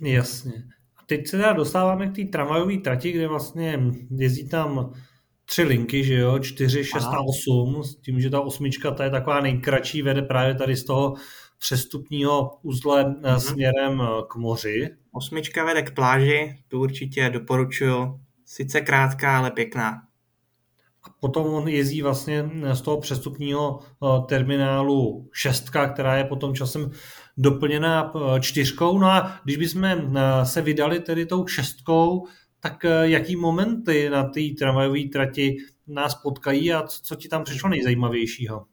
Jasně 0.00 0.64
teď 1.06 1.26
se 1.26 1.36
teda 1.36 1.52
dostáváme 1.52 2.06
k 2.06 2.16
té 2.16 2.24
tramvajové 2.24 2.76
trati, 2.76 3.12
kde 3.12 3.28
vlastně 3.28 3.80
jezdí 4.10 4.48
tam 4.48 4.92
tři 5.44 5.62
linky, 5.62 6.04
že 6.04 6.14
jo, 6.14 6.38
čtyři, 6.38 6.84
šest 6.84 7.06
a 7.06 7.20
osm, 7.20 7.82
s 7.84 7.96
tím, 7.96 8.20
že 8.20 8.30
ta 8.30 8.40
osmička 8.40 8.90
ta 8.90 9.04
je 9.04 9.10
taková 9.10 9.40
nejkratší, 9.40 10.02
vede 10.02 10.22
právě 10.22 10.54
tady 10.54 10.76
z 10.76 10.84
toho 10.84 11.14
přestupního 11.58 12.58
uzle 12.62 13.04
mm-hmm. 13.04 13.36
směrem 13.36 14.02
eh, 14.02 14.06
k 14.28 14.36
moři. 14.36 14.90
Osmička 15.12 15.64
vede 15.64 15.82
k 15.82 15.94
pláži, 15.94 16.58
tu 16.68 16.80
určitě 16.80 17.30
doporučuju. 17.30 18.20
Sice 18.44 18.80
krátká, 18.80 19.38
ale 19.38 19.50
pěkná. 19.50 20.02
A 21.04 21.10
potom 21.20 21.46
on 21.46 21.68
jezdí 21.68 22.02
vlastně 22.02 22.50
z 22.72 22.80
toho 22.80 23.00
přestupního 23.00 23.78
terminálu 24.28 25.28
šestka, 25.32 25.88
která 25.88 26.16
je 26.16 26.24
potom 26.24 26.54
časem 26.54 26.90
doplněná 27.36 28.12
eh, 28.14 28.40
čtyřkou. 28.40 28.98
No 28.98 29.06
a 29.06 29.40
když 29.44 29.56
bychom 29.56 29.84
eh, 29.84 30.02
se 30.46 30.62
vydali 30.62 31.00
tedy 31.00 31.26
tou 31.26 31.46
šestkou, 31.46 32.26
tak 32.60 32.84
eh, 32.84 33.08
jaký 33.08 33.36
momenty 33.36 34.10
na 34.10 34.24
té 34.24 34.40
tramvajové 34.58 35.00
trati 35.12 35.56
nás 35.86 36.14
potkají 36.14 36.72
a 36.72 36.82
co 36.82 37.16
ti 37.16 37.28
tam 37.28 37.44
přišlo 37.44 37.68
nejzajímavějšího? 37.68 38.66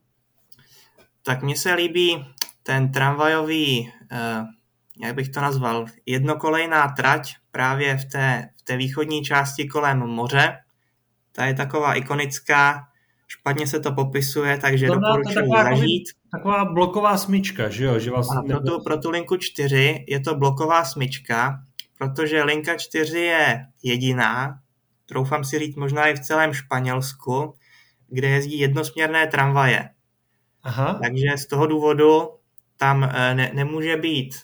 Tak 1.26 1.44
mně 1.44 1.56
se 1.56 1.74
líbí 1.74 2.26
ten 2.64 2.92
tramvajový, 2.92 3.92
jak 5.04 5.16
bych 5.16 5.30
to 5.30 5.42
nazval, 5.42 5.86
jednokolejná 6.06 6.88
trať 6.88 7.34
právě 7.52 7.98
v 7.98 8.06
té, 8.06 8.50
v 8.60 8.62
té 8.62 8.78
východní 8.78 9.24
části 9.24 9.68
kolem 9.68 10.00
moře. 10.00 10.58
Ta 11.32 11.46
je 11.46 11.54
taková 11.54 11.94
ikonická, 11.94 12.88
špatně 13.28 13.68
se 13.68 13.80
to 13.80 13.92
popisuje, 13.92 14.58
takže 14.58 14.88
to 14.88 14.94
doporučuji 14.94 15.50
zažít. 15.58 16.04
Taková 16.32 16.66
bloková 16.66 17.18
smyčka, 17.18 17.70
že 17.70 17.86
jo? 17.86 18.00
Že 18.00 18.12
vlastně 18.12 18.42
pro, 18.48 18.60
tu, 18.60 18.84
pro 18.84 18.98
tu 18.98 19.10
linku 19.10 19.38
4 19.38 20.06
je 20.08 20.20
to 20.20 20.36
bloková 20.36 20.86
smyčka, 20.86 21.60
protože 21.98 22.44
linka 22.44 22.78
4 22.78 23.20
je 23.20 23.66
jediná, 23.84 24.60
troufám 25.06 25.44
si 25.44 25.60
říct 25.60 25.76
možná 25.76 26.08
i 26.08 26.14
v 26.14 26.20
celém 26.20 26.54
Španělsku, 26.54 27.54
kde 28.08 28.28
jezdí 28.28 28.60
jednosměrné 28.60 29.28
tramvaje. 29.28 29.90
Aha. 30.64 31.00
Takže 31.04 31.38
z 31.38 31.46
toho 31.46 31.68
důvodu 31.68 32.30
tam 32.78 33.04
eh, 33.04 33.36
ne, 33.36 33.52
nemůže 33.54 33.98
být 33.98 34.36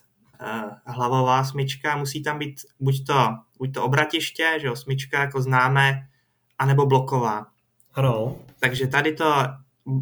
uh, 0.41 0.93
hlavová 0.95 1.43
smyčka, 1.43 1.97
musí 1.97 2.23
tam 2.23 2.39
být 2.39 2.61
buď 2.79 3.05
to, 3.05 3.27
buď 3.57 3.73
to 3.73 3.83
obratiště, 3.83 4.57
že 4.61 4.67
jo, 4.67 4.75
smyčka 4.75 5.19
jako 5.19 5.41
známe, 5.41 6.07
anebo 6.57 6.85
bloková. 6.85 7.47
Ano. 7.93 8.35
Takže 8.59 8.87
tady 8.87 9.13
to 9.13 9.33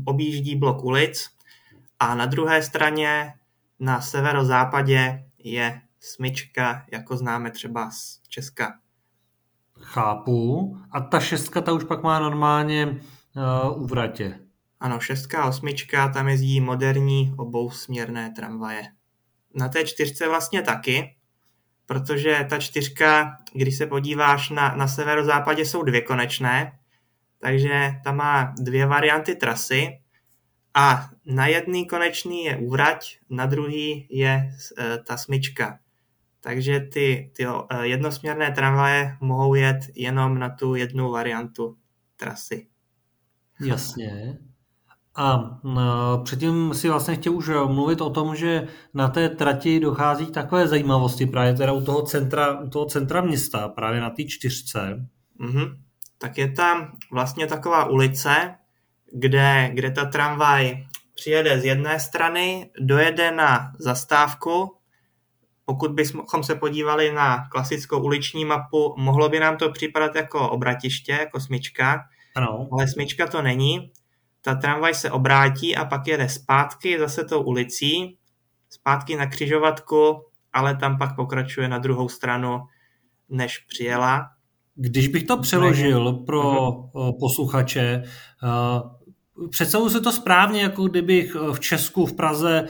objíždí 0.05 0.55
blok 0.55 0.83
ulic 0.83 1.29
a 1.99 2.15
na 2.15 2.25
druhé 2.25 2.63
straně 2.63 3.33
na 3.79 4.01
severozápadě 4.01 5.25
je 5.37 5.81
smyčka, 5.99 6.85
jako 6.91 7.17
známe 7.17 7.51
třeba 7.51 7.91
z 7.91 8.19
Česka. 8.29 8.79
Chápu. 9.79 10.77
A 10.91 11.01
ta 11.01 11.19
šestka, 11.19 11.61
ta 11.61 11.73
už 11.73 11.83
pak 11.83 12.03
má 12.03 12.19
normálně 12.19 12.85
uh, 12.87 13.83
u 13.83 13.85
vratě. 13.85 14.39
Ano, 14.79 14.99
šestka 14.99 15.43
a 15.43 15.47
osmička, 15.47 16.09
tam 16.09 16.27
jezdí 16.27 16.61
moderní 16.61 17.33
obousměrné 17.37 18.31
tramvaje. 18.35 18.83
Na 19.55 19.69
té 19.69 19.85
čtyřce 19.85 20.27
vlastně 20.27 20.61
taky, 20.61 21.14
protože 21.85 22.45
ta 22.49 22.59
čtyřka, 22.59 23.37
když 23.53 23.77
se 23.77 23.85
podíváš 23.85 24.49
na, 24.49 24.75
na 24.75 24.87
severozápadě, 24.87 25.65
jsou 25.65 25.83
dvě 25.83 26.01
konečné, 26.01 26.79
takže 27.39 27.91
tam 28.03 28.15
má 28.15 28.53
dvě 28.59 28.85
varianty 28.85 29.35
trasy 29.35 29.99
a 30.73 31.09
na 31.25 31.47
jedný 31.47 31.87
konečný 31.87 32.43
je 32.43 32.57
úvrať, 32.57 33.17
na 33.29 33.45
druhý 33.45 34.07
je 34.09 34.29
e, 34.29 34.97
ta 34.97 35.17
smyčka. 35.17 35.79
Takže 36.41 36.79
ty, 36.79 37.31
ty 37.35 37.45
e, 37.45 37.87
jednosměrné 37.87 38.51
tramvaje 38.51 39.17
mohou 39.21 39.55
jet 39.55 39.79
jenom 39.95 40.39
na 40.39 40.49
tu 40.49 40.75
jednu 40.75 41.11
variantu 41.11 41.77
trasy. 42.15 42.67
Jasně. 43.59 44.37
A 45.15 45.59
no, 45.63 46.21
předtím 46.23 46.73
si 46.73 46.89
vlastně 46.89 47.15
chtěl 47.15 47.33
už 47.33 47.49
mluvit 47.67 48.01
o 48.01 48.09
tom, 48.09 48.35
že 48.35 48.67
na 48.93 49.07
té 49.07 49.29
trati 49.29 49.79
dochází 49.79 50.25
takové 50.25 50.67
zajímavosti 50.67 51.25
právě 51.25 51.53
teda 51.53 51.73
u 51.73 51.81
toho 51.81 52.01
centra, 52.01 52.59
u 52.59 52.69
toho 52.69 52.85
centra 52.85 53.21
města, 53.21 53.67
právě 53.67 54.01
na 54.01 54.09
té 54.09 54.23
čtyřce. 54.23 55.07
Mm-hmm 55.39 55.75
tak 56.17 56.37
je 56.37 56.51
tam 56.51 56.97
vlastně 57.11 57.47
taková 57.47 57.85
ulice, 57.85 58.55
kde, 59.13 59.71
kde 59.73 59.91
ta 59.91 60.05
tramvaj 60.05 60.85
přijede 61.15 61.59
z 61.59 61.65
jedné 61.65 61.99
strany, 61.99 62.69
dojede 62.79 63.31
na 63.31 63.71
zastávku. 63.79 64.77
Pokud 65.65 65.91
bychom 65.91 66.43
se 66.43 66.55
podívali 66.55 67.13
na 67.13 67.49
klasickou 67.49 68.03
uliční 68.03 68.45
mapu, 68.45 68.95
mohlo 68.97 69.29
by 69.29 69.39
nám 69.39 69.57
to 69.57 69.71
připadat 69.71 70.15
jako 70.15 70.49
obratiště, 70.49 71.11
jako 71.11 71.39
smyčka, 71.39 72.03
ano. 72.35 72.67
ale 72.71 72.87
smyčka 72.87 73.27
to 73.27 73.41
není. 73.41 73.91
Ta 74.45 74.55
tramvaj 74.55 74.93
se 74.93 75.11
obrátí 75.11 75.75
a 75.75 75.85
pak 75.85 76.07
jede 76.07 76.29
zpátky 76.29 76.99
zase 76.99 77.23
tou 77.23 77.41
ulicí, 77.41 78.17
zpátky 78.69 79.15
na 79.15 79.25
křižovatku, 79.25 80.21
ale 80.53 80.75
tam 80.75 80.97
pak 80.97 81.15
pokračuje 81.15 81.67
na 81.67 81.77
druhou 81.77 82.09
stranu, 82.09 82.61
než 83.29 83.57
přijela. 83.57 84.29
Když 84.75 85.07
bych 85.07 85.23
to 85.23 85.37
přeložil 85.37 86.13
pro 86.13 86.71
mhm. 86.71 87.13
posluchače, 87.19 88.03
představuji 89.49 89.89
se 89.89 90.01
to 90.01 90.11
správně, 90.11 90.61
jako 90.61 90.83
kdybych 90.83 91.35
v 91.35 91.59
Česku, 91.59 92.05
v 92.05 92.15
Praze 92.15 92.67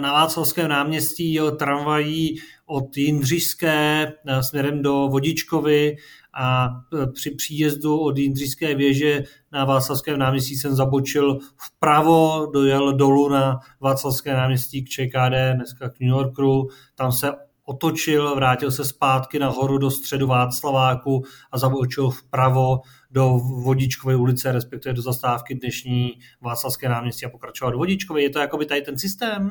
na 0.00 0.12
Václavském 0.12 0.68
náměstí 0.68 1.34
jel 1.34 1.56
tramvají 1.56 2.38
od 2.68 2.96
Jindřišské 2.96 4.12
směrem 4.40 4.82
do 4.82 5.08
Vodičkovy 5.08 5.96
a 6.34 6.68
při 7.12 7.30
příjezdu 7.30 7.98
od 7.98 8.18
Jindřišské 8.18 8.74
věže 8.74 9.22
na 9.52 9.64
Václavském 9.64 10.18
náměstí 10.18 10.56
jsem 10.56 10.74
zabočil 10.74 11.38
vpravo, 11.56 12.46
dojel 12.52 12.92
dolů 12.92 13.28
na 13.28 13.58
Václavské 13.80 14.34
náměstí 14.34 14.84
k 14.84 14.88
ČKD, 14.88 15.54
dneska 15.54 15.88
k 15.88 16.00
New 16.00 16.08
Yorku, 16.08 16.68
tam 16.94 17.12
se 17.12 17.32
otočil, 17.64 18.34
vrátil 18.34 18.70
se 18.70 18.84
zpátky 18.84 19.38
nahoru 19.38 19.78
do 19.78 19.90
středu 19.90 20.26
Václaváku 20.26 21.24
a 21.52 21.58
zabočil 21.58 22.10
vpravo 22.10 22.80
do 23.10 23.28
Vodičkové 23.64 24.16
ulice, 24.16 24.52
respektive 24.52 24.92
do 24.92 25.02
zastávky 25.02 25.54
dnešní 25.54 26.12
Václavské 26.40 26.88
náměstí 26.88 27.26
a 27.26 27.28
pokračoval 27.28 27.72
do 27.72 27.78
Vodičkové. 27.78 28.22
Je 28.22 28.30
to 28.30 28.38
jakoby 28.38 28.66
tady 28.66 28.82
ten 28.82 28.98
systém? 28.98 29.50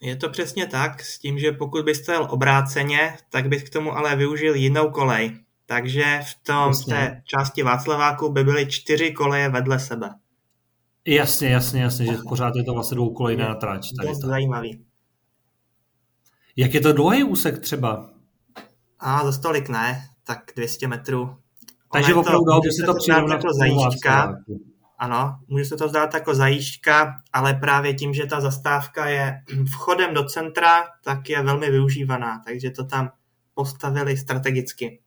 Je 0.00 0.16
to 0.16 0.28
přesně 0.28 0.66
tak, 0.66 1.02
s 1.02 1.18
tím, 1.18 1.38
že 1.38 1.52
pokud 1.52 1.84
byste 1.84 2.12
jel 2.12 2.26
obráceně, 2.30 3.16
tak 3.30 3.48
bych 3.48 3.64
k 3.64 3.72
tomu 3.72 3.92
ale 3.92 4.16
využil 4.16 4.54
jinou 4.54 4.90
kolej. 4.90 5.38
Takže 5.66 6.20
v 6.30 6.46
tom 6.46 6.72
v 6.72 6.84
té 6.84 7.22
části 7.24 7.62
Václaváku 7.62 8.32
by 8.32 8.44
byly 8.44 8.66
čtyři 8.66 9.12
koleje 9.12 9.48
vedle 9.48 9.78
sebe. 9.78 10.10
Jasně, 11.04 11.48
jasně, 11.48 11.82
jasně, 11.82 12.06
že 12.06 12.18
pořád 12.28 12.56
je 12.56 12.64
to 12.64 12.74
vlastně 12.74 12.94
dvoukolejná 12.94 13.54
trať. 13.54 13.88
Tady 13.96 14.08
to 14.20 14.26
zajímavý. 14.26 14.84
Jak 16.56 16.74
je 16.74 16.80
to 16.80 16.92
dlouhý 16.92 17.24
úsek 17.24 17.58
třeba? 17.58 18.10
A 18.98 19.24
za 19.24 19.32
stolik 19.32 19.68
ne, 19.68 20.08
tak 20.24 20.52
200 20.56 20.88
metrů. 20.88 21.36
Takže 21.92 22.14
opravdu 22.14 22.60
by 22.62 22.72
se 22.72 22.86
to 22.86 22.94
přirovnat 22.94 23.44
jako 23.44 23.54
zajížďka. 23.54 24.36
Ano, 24.98 25.38
může 25.48 25.64
se 25.64 25.76
to 25.76 25.88
zdát 25.88 26.14
jako 26.14 26.34
zajížďka, 26.34 27.14
ale 27.32 27.54
právě 27.54 27.94
tím, 27.94 28.14
že 28.14 28.26
ta 28.26 28.40
zastávka 28.40 29.08
je 29.08 29.42
vchodem 29.70 30.14
do 30.14 30.24
centra, 30.24 30.84
tak 31.04 31.28
je 31.28 31.42
velmi 31.42 31.70
využívaná, 31.70 32.42
takže 32.46 32.70
to 32.70 32.84
tam 32.84 33.10
postavili 33.54 34.16
strategicky. 34.16 35.00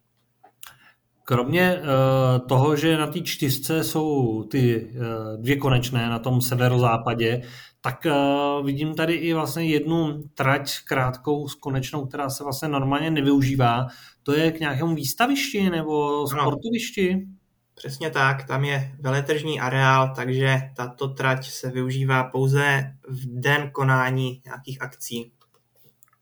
Kromě 1.23 1.79
uh, 1.79 2.47
toho, 2.47 2.75
že 2.75 2.97
na 2.97 3.07
té 3.07 3.21
čtyřce 3.21 3.83
jsou 3.83 4.43
ty 4.43 4.81
uh, 4.81 5.41
dvě 5.41 5.55
konečné 5.55 6.09
na 6.09 6.19
tom 6.19 6.41
severozápadě, 6.41 7.41
tak 7.81 8.05
uh, 8.05 8.65
vidím 8.65 8.95
tady 8.95 9.13
i 9.13 9.33
vlastně 9.33 9.65
jednu 9.65 10.23
trať 10.33 10.71
krátkou 10.87 11.47
s 11.47 11.55
konečnou, 11.55 12.05
která 12.05 12.29
se 12.29 12.43
vlastně 12.43 12.67
normálně 12.69 13.11
nevyužívá. 13.11 13.87
To 14.23 14.33
je 14.33 14.51
k 14.51 14.59
nějakému 14.59 14.95
výstavišti 14.95 15.69
nebo 15.69 16.27
sportovišti? 16.27 17.15
No, 17.15 17.21
přesně 17.75 18.09
tak, 18.09 18.47
tam 18.47 18.63
je 18.63 18.91
veletržní 18.99 19.59
areál, 19.59 20.13
takže 20.15 20.61
tato 20.75 21.07
trať 21.07 21.49
se 21.49 21.69
využívá 21.69 22.23
pouze 22.23 22.93
v 23.07 23.25
den 23.25 23.71
konání 23.71 24.41
nějakých 24.45 24.81
akcí. 24.81 25.31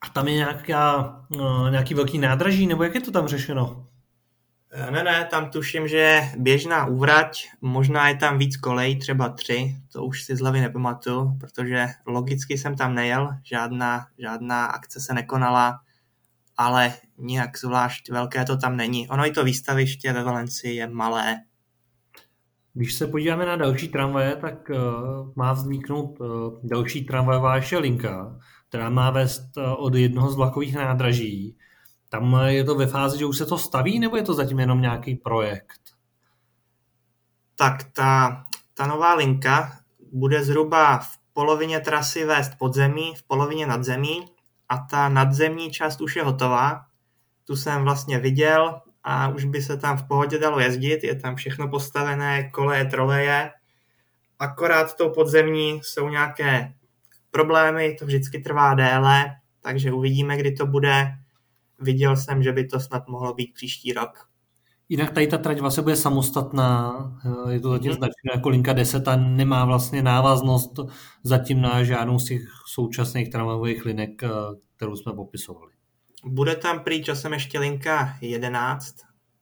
A 0.00 0.08
tam 0.08 0.28
je 0.28 0.34
nějaká, 0.34 1.16
uh, 1.28 1.70
nějaký 1.70 1.94
velký 1.94 2.18
nádraží, 2.18 2.66
nebo 2.66 2.82
jak 2.82 2.94
je 2.94 3.00
to 3.00 3.10
tam 3.10 3.28
řešeno? 3.28 3.86
Eh, 4.72 4.90
ne, 4.90 5.02
ne, 5.02 5.24
tam 5.30 5.50
tuším, 5.50 5.88
že 5.88 5.96
je 5.96 6.32
běžná 6.36 6.86
úvrať, 6.86 7.48
možná 7.60 8.08
je 8.08 8.16
tam 8.16 8.38
víc 8.38 8.56
kolej, 8.56 8.98
třeba 8.98 9.28
tři, 9.28 9.76
to 9.92 10.04
už 10.04 10.24
si 10.24 10.36
z 10.36 10.40
hlavy 10.40 10.60
nepamatuju, 10.60 11.36
protože 11.40 11.86
logicky 12.06 12.58
jsem 12.58 12.76
tam 12.76 12.94
nejel, 12.94 13.28
žádná, 13.42 14.06
žádná 14.18 14.66
akce 14.66 15.00
se 15.00 15.14
nekonala, 15.14 15.80
ale 16.56 16.92
nějak 17.20 17.58
zvlášť 17.58 18.10
velké 18.10 18.44
to 18.44 18.56
tam 18.56 18.76
není. 18.76 19.08
Ono 19.08 19.26
i 19.26 19.30
to 19.30 19.44
výstaviště 19.44 20.12
ve 20.12 20.24
Valencii 20.24 20.74
je 20.74 20.88
malé. 20.88 21.36
Když 22.74 22.94
se 22.94 23.06
podíváme 23.06 23.46
na 23.46 23.56
další 23.56 23.88
tramvaje, 23.88 24.36
tak 24.36 24.70
uh, 24.70 24.76
má 25.36 25.52
vzniknout 25.52 26.20
uh, 26.20 26.26
další 26.62 27.04
tramvajová 27.04 27.56
ještě 27.56 27.78
linka, 27.78 28.38
která 28.68 28.90
má 28.90 29.10
vést 29.10 29.56
uh, 29.56 29.84
od 29.84 29.94
jednoho 29.94 30.30
z 30.30 30.36
vlakových 30.36 30.74
nádraží 30.74 31.56
tam 32.10 32.40
je 32.46 32.64
to 32.64 32.74
ve 32.74 32.86
fázi, 32.86 33.18
že 33.18 33.26
už 33.26 33.38
se 33.38 33.46
to 33.46 33.58
staví, 33.58 33.98
nebo 33.98 34.16
je 34.16 34.22
to 34.22 34.34
zatím 34.34 34.58
jenom 34.58 34.80
nějaký 34.80 35.14
projekt? 35.14 35.80
Tak 37.56 37.84
ta, 37.92 38.44
ta 38.74 38.86
nová 38.86 39.14
linka 39.14 39.78
bude 40.12 40.44
zhruba 40.44 40.98
v 40.98 41.18
polovině 41.32 41.80
trasy 41.80 42.24
vést 42.24 42.52
podzemí, 42.58 43.14
v 43.14 43.22
polovině 43.22 43.66
nadzemí 43.66 44.26
a 44.68 44.78
ta 44.78 45.08
nadzemní 45.08 45.70
část 45.70 46.00
už 46.00 46.16
je 46.16 46.22
hotová. 46.22 46.86
Tu 47.50 47.56
jsem 47.56 47.82
vlastně 47.82 48.18
viděl 48.18 48.80
a 49.04 49.28
už 49.28 49.44
by 49.44 49.62
se 49.62 49.76
tam 49.76 49.96
v 49.96 50.08
pohodě 50.08 50.38
dalo 50.38 50.60
jezdit, 50.60 51.04
je 51.04 51.14
tam 51.16 51.36
všechno 51.36 51.68
postavené, 51.68 52.50
koleje, 52.50 52.84
troleje. 52.84 53.50
Akorát 54.38 54.96
tou 54.96 55.10
podzemní 55.10 55.80
jsou 55.82 56.08
nějaké 56.08 56.74
problémy, 57.30 57.96
to 57.98 58.06
vždycky 58.06 58.38
trvá 58.38 58.74
déle, 58.74 59.24
takže 59.60 59.92
uvidíme, 59.92 60.36
kdy 60.36 60.52
to 60.52 60.66
bude 60.66 61.06
viděl 61.80 62.16
jsem, 62.16 62.42
že 62.42 62.52
by 62.52 62.66
to 62.66 62.80
snad 62.80 63.08
mohlo 63.08 63.34
být 63.34 63.54
příští 63.54 63.92
rok. 63.92 64.28
Jinak 64.88 65.10
tady 65.10 65.26
ta 65.26 65.38
trať 65.38 65.60
vlastně 65.60 65.82
bude 65.82 65.96
samostatná, 65.96 66.94
je 67.50 67.60
to 67.60 67.70
zatím 67.70 67.90
hmm. 67.90 67.98
značené 67.98 68.32
jako 68.34 68.48
linka 68.48 68.72
10 68.72 69.08
a 69.08 69.16
nemá 69.16 69.64
vlastně 69.64 70.02
návaznost 70.02 70.80
zatím 71.22 71.60
na 71.60 71.84
žádnou 71.84 72.18
z 72.18 72.24
těch 72.24 72.42
současných 72.66 73.30
tramvajových 73.30 73.84
linek, 73.84 74.22
eh, 74.22 74.28
kterou 74.76 74.96
jsme 74.96 75.12
popisovali. 75.12 75.79
Bude 76.24 76.56
tam 76.56 76.80
prý 76.80 77.04
časem 77.04 77.32
ještě 77.32 77.58
linka 77.58 78.16
11, 78.20 78.96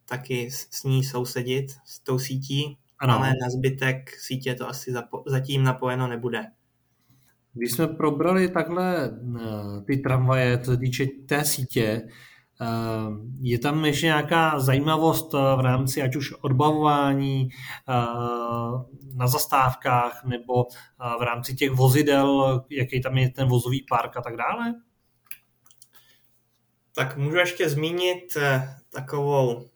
taky 0.09 0.51
s 0.51 0.85
ní 0.85 1.05
sousedit 1.05 1.71
s 1.85 2.01
tou 2.01 2.19
sítí, 2.19 2.79
ano. 2.99 3.15
ale 3.15 3.29
na 3.29 3.51
zbytek 3.51 4.11
sítě 4.21 4.55
to 4.55 4.69
asi 4.69 4.95
zatím 5.27 5.63
napojeno 5.63 6.07
nebude. 6.07 6.45
Když 7.53 7.73
jsme 7.73 7.87
probrali 7.87 8.49
takhle 8.49 9.11
eh, 9.41 9.83
ty 9.87 9.97
tramvaje, 9.97 10.59
co 10.59 10.71
se 10.71 10.77
týče 10.77 11.07
té 11.27 11.45
sítě, 11.45 12.03
eh, 12.61 12.67
je 13.41 13.59
tam 13.59 13.85
ještě 13.85 14.07
nějaká 14.07 14.61
zajímavost 14.61 15.35
eh, 15.35 15.39
v 15.39 15.61
rámci 15.61 16.03
ať 16.03 16.17
už 16.17 16.33
odbavování 16.33 17.49
na 19.15 19.27
zastávkách 19.27 20.25
nebo 20.25 20.65
v 21.19 21.23
rámci 21.23 21.55
těch 21.55 21.71
vozidel, 21.71 22.61
jaký 22.71 23.01
tam 23.01 23.19
je 23.19 23.31
ten 23.31 23.49
vozový 23.49 23.85
park 23.89 24.17
a 24.17 24.23
tak 24.23 24.37
dále? 24.37 24.75
Tak 26.99 27.17
můžu 27.17 27.37
ještě 27.37 27.69
zmínit 27.69 28.37
takovou 28.93 29.69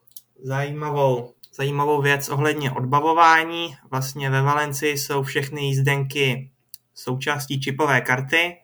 zajímavou, 0.43 1.35
zajímavou 1.55 2.03
věc 2.03 2.29
ohledně 2.29 2.71
odbavování. 2.71 3.77
Vlastně 3.91 4.31
ve 4.31 4.43
Valencii 4.43 4.99
jsou 4.99 5.23
všechny 5.23 5.63
jízdenky 5.63 6.51
součástí 6.95 7.61
čipové 7.61 8.01
karty. 8.01 8.57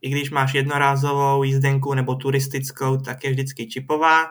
I 0.00 0.10
když 0.10 0.30
máš 0.30 0.54
jednorázovou 0.54 1.42
jízdenku 1.42 1.94
nebo 1.94 2.14
turistickou, 2.14 2.96
tak 2.96 3.24
je 3.24 3.30
vždycky 3.30 3.66
čipová. 3.66 4.26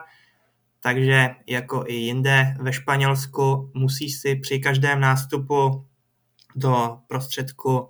Takže 0.80 1.30
jako 1.46 1.84
i 1.86 1.94
jinde 1.94 2.56
ve 2.60 2.72
Španělsku 2.72 3.70
musíš 3.74 4.16
si 4.16 4.36
při 4.36 4.58
každém 4.58 5.00
nástupu 5.00 5.86
do 6.56 6.98
prostředku 7.06 7.88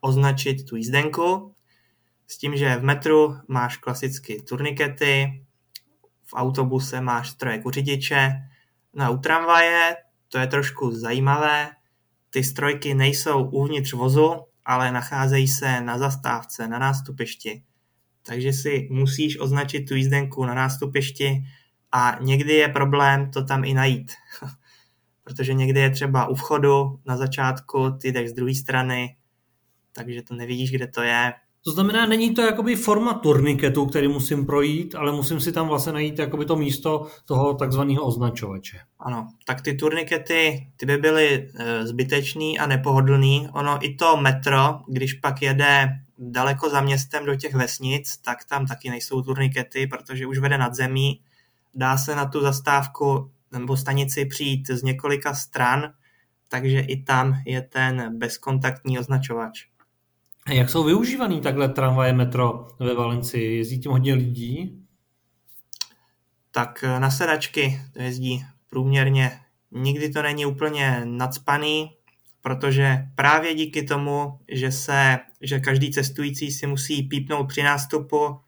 označit 0.00 0.64
tu 0.64 0.76
jízdenku. 0.76 1.54
S 2.28 2.38
tím, 2.38 2.56
že 2.56 2.76
v 2.76 2.82
metru 2.82 3.36
máš 3.48 3.76
klasicky 3.76 4.42
turnikety, 4.42 5.44
v 6.24 6.34
autobuse 6.34 7.00
máš 7.00 7.30
stroje 7.30 7.62
u 7.64 7.70
řidiče, 7.70 8.32
no 8.94 9.12
u 9.12 9.18
tramvaje 9.18 9.96
to 10.28 10.38
je 10.38 10.46
trošku 10.46 10.90
zajímavé, 10.90 11.70
ty 12.30 12.44
strojky 12.44 12.94
nejsou 12.94 13.50
uvnitř 13.50 13.92
vozu, 13.92 14.44
ale 14.64 14.92
nacházejí 14.92 15.48
se 15.48 15.80
na 15.80 15.98
zastávce, 15.98 16.68
na 16.68 16.78
nástupišti. 16.78 17.62
Takže 18.22 18.52
si 18.52 18.88
musíš 18.90 19.40
označit 19.40 19.80
tu 19.80 19.94
jízdenku 19.94 20.44
na 20.44 20.54
nástupišti 20.54 21.44
a 21.92 22.18
někdy 22.20 22.52
je 22.52 22.68
problém 22.68 23.30
to 23.30 23.44
tam 23.44 23.64
i 23.64 23.74
najít. 23.74 24.12
Protože 25.24 25.54
někdy 25.54 25.80
je 25.80 25.90
třeba 25.90 26.26
u 26.26 26.34
vchodu 26.34 27.00
na 27.06 27.16
začátku, 27.16 27.90
ty 27.90 28.12
jdeš 28.12 28.30
z 28.30 28.32
druhé 28.32 28.54
strany, 28.54 29.16
takže 29.92 30.22
to 30.22 30.34
nevidíš, 30.34 30.70
kde 30.70 30.86
to 30.86 31.02
je. 31.02 31.32
To 31.64 31.70
znamená, 31.70 32.06
není 32.06 32.34
to 32.34 32.42
jakoby 32.42 32.76
forma 32.76 33.14
turniketu, 33.14 33.86
který 33.86 34.08
musím 34.08 34.46
projít, 34.46 34.94
ale 34.94 35.12
musím 35.12 35.40
si 35.40 35.52
tam 35.52 35.68
vlastně 35.68 35.92
najít 35.92 36.18
jakoby 36.18 36.44
to 36.44 36.56
místo 36.56 37.06
toho 37.24 37.54
takzvaného 37.54 38.02
označovače. 38.02 38.78
Ano, 39.00 39.28
tak 39.46 39.60
ty 39.62 39.74
turnikety, 39.74 40.66
ty 40.76 40.86
by 40.86 40.96
byly 40.96 41.50
e, 41.54 41.86
zbytečný 41.86 42.58
a 42.58 42.66
nepohodlný. 42.66 43.48
Ono 43.52 43.78
i 43.86 43.94
to 43.94 44.16
metro, 44.16 44.80
když 44.88 45.14
pak 45.14 45.42
jede 45.42 45.88
daleko 46.18 46.70
za 46.70 46.80
městem 46.80 47.26
do 47.26 47.36
těch 47.36 47.54
vesnic, 47.54 48.16
tak 48.16 48.44
tam 48.44 48.66
taky 48.66 48.90
nejsou 48.90 49.22
turnikety, 49.22 49.86
protože 49.86 50.26
už 50.26 50.38
vede 50.38 50.58
nad 50.58 50.74
zemí. 50.74 51.20
Dá 51.74 51.98
se 51.98 52.16
na 52.16 52.26
tu 52.26 52.40
zastávku 52.40 53.30
nebo 53.52 53.76
stanici 53.76 54.24
přijít 54.24 54.66
z 54.70 54.82
několika 54.82 55.34
stran, 55.34 55.92
takže 56.48 56.80
i 56.80 57.02
tam 57.02 57.34
je 57.46 57.62
ten 57.62 58.18
bezkontaktní 58.18 58.98
označovač. 58.98 59.66
Jak 60.48 60.70
jsou 60.70 60.84
využívaný 60.84 61.40
takhle 61.40 61.68
tramvaje 61.68 62.12
metro 62.12 62.68
ve 62.78 62.94
Valencii? 62.94 63.56
Jezdí 63.56 63.78
tím 63.78 63.92
hodně 63.92 64.14
lidí? 64.14 64.82
Tak 66.50 66.84
eh, 66.84 67.00
na 67.00 67.10
sedačky 67.10 67.80
to 67.92 68.02
jezdí 68.02 68.44
průměrně. 68.70 69.40
Nikdy 69.70 70.10
to 70.10 70.22
není 70.22 70.46
úplně 70.46 71.02
nadspaný, 71.04 71.90
protože 72.40 73.08
právě 73.14 73.54
díky 73.54 73.82
tomu, 73.82 74.38
že, 74.52 74.72
se, 74.72 75.18
že 75.40 75.60
každý 75.60 75.90
cestující 75.90 76.52
si 76.52 76.66
musí 76.66 77.02
pípnout 77.02 77.48
při 77.48 77.62
nástupu, 77.62 78.40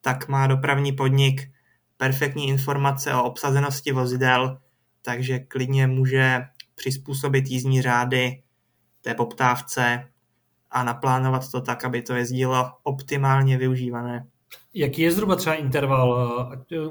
tak 0.00 0.28
má 0.28 0.46
dopravní 0.46 0.92
podnik 0.92 1.50
perfektní 1.96 2.48
informace 2.48 3.14
o 3.14 3.22
obsazenosti 3.22 3.92
vozidel, 3.92 4.58
takže 5.02 5.38
klidně 5.38 5.86
může 5.86 6.42
přizpůsobit 6.74 7.46
jízdní 7.48 7.82
řády 7.82 8.42
té 9.00 9.14
poptávce 9.14 10.08
a 10.76 10.82
naplánovat 10.84 11.50
to 11.50 11.60
tak, 11.60 11.84
aby 11.84 12.02
to 12.02 12.14
jezdilo 12.14 12.72
optimálně 12.82 13.58
využívané. 13.58 14.26
Jaký 14.74 15.02
je 15.02 15.12
zhruba 15.12 15.36
třeba 15.36 15.54
interval 15.54 16.28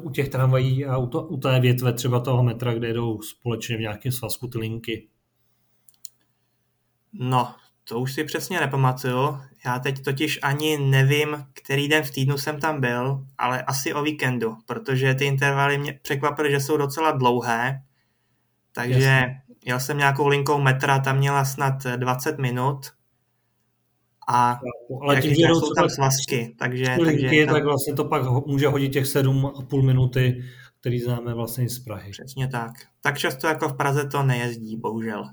u 0.02 0.10
těch 0.10 0.30
tramvají 0.30 0.86
a 0.86 0.98
u, 0.98 1.08
to, 1.08 1.24
u 1.24 1.38
té 1.38 1.60
větve 1.60 1.94
třeba 1.94 2.20
toho 2.20 2.44
metra, 2.44 2.74
kde 2.74 2.94
jdou 2.94 3.22
společně 3.22 3.78
v 3.78 3.80
nějakém 3.80 4.12
svazku 4.12 4.48
ty 4.48 4.58
linky? 4.58 5.08
No, 7.14 7.56
to 7.84 8.00
už 8.00 8.14
si 8.14 8.24
přesně 8.24 8.60
nepamatuju. 8.60 9.40
Já 9.66 9.80
teď 9.80 10.04
totiž 10.04 10.40
ani 10.42 10.78
nevím, 10.78 11.46
který 11.54 11.88
den 11.88 12.04
v 12.04 12.12
týdnu 12.12 12.38
jsem 12.38 12.60
tam 12.60 12.82
byl, 12.82 13.26
ale 13.38 13.62
asi 13.62 13.94
o 13.94 14.04
víkendu, 14.04 14.58
protože 14.66 15.14
ty 15.14 15.26
intervaly 15.26 15.78
mě 15.78 16.00
překvapily, 16.02 16.52
že 16.52 16.60
jsou 16.60 16.78
docela 16.78 17.12
dlouhé. 17.12 17.82
Takže 18.72 19.00
Jasně. 19.00 19.42
jel 19.66 19.80
jsem 19.80 19.98
nějakou 19.98 20.28
linkou 20.28 20.62
metra, 20.62 21.00
tam 21.00 21.18
měla 21.18 21.46
snad 21.46 21.84
20 21.84 22.38
minut. 22.38 22.95
A 24.28 24.60
ale 25.02 25.22
tím, 25.22 25.36
že 25.36 25.42
jsou 25.42 25.74
tam 25.74 25.90
svazky, 25.90 26.56
takže, 26.60 26.98
takže 27.06 27.46
tam... 27.46 27.56
tak 27.56 27.64
vlastně 27.64 27.94
to 27.94 28.06
pak 28.06 28.46
může 28.46 28.68
hodit 28.68 28.90
těch 28.90 29.06
7,5 29.06 29.86
minuty, 29.86 30.44
který 30.80 31.00
známe 31.00 31.34
vlastně 31.34 31.70
z 31.70 31.80
Prahy. 31.80 32.12
Přesně 32.12 32.48
tak. 32.48 32.72
Tak 33.02 33.18
často 33.18 33.48
jako 33.48 33.70
v 33.70 33.78
Praze 33.78 34.08
to 34.08 34.24
nejezdí, 34.24 34.78
bohužel. 34.78 35.26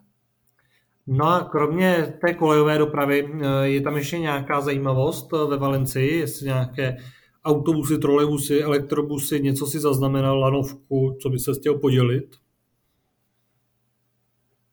No 1.07 1.27
a 1.27 1.45
kromě 1.45 2.15
té 2.21 2.35
kolejové 2.35 2.79
dopravy 2.79 3.33
eh, 3.33 3.69
je 3.69 3.81
tam 3.81 3.97
ještě 3.97 4.19
nějaká 4.19 4.61
zajímavost 4.61 5.29
eh, 5.35 5.47
ve 5.51 5.57
Valencii, 5.57 6.19
jestli 6.19 6.47
nějaké 6.47 6.97
autobusy, 7.45 7.99
trolejbusy, 7.99 8.63
elektrobusy, 8.63 9.41
něco 9.41 9.67
si 9.67 9.81
zaznamenal, 9.81 10.39
lanovku, 10.39 11.19
co 11.23 11.29
by 11.29 11.39
se 11.39 11.53
chtěl 11.55 11.79
podělit? 11.79 12.37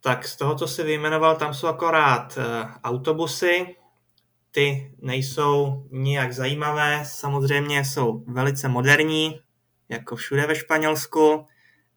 Tak 0.01 0.27
z 0.27 0.37
toho, 0.37 0.55
co 0.55 0.67
si 0.67 0.83
vyjmenoval, 0.83 1.35
tam 1.35 1.53
jsou 1.53 1.67
akorát 1.67 2.37
eh, 2.37 2.67
autobusy, 2.83 3.75
ty 4.51 4.93
nejsou 5.01 5.85
nijak 5.91 6.33
zajímavé, 6.33 7.03
samozřejmě 7.05 7.85
jsou 7.85 8.23
velice 8.27 8.67
moderní, 8.67 9.39
jako 9.89 10.15
všude 10.15 10.47
ve 10.47 10.55
Španělsku 10.55 11.45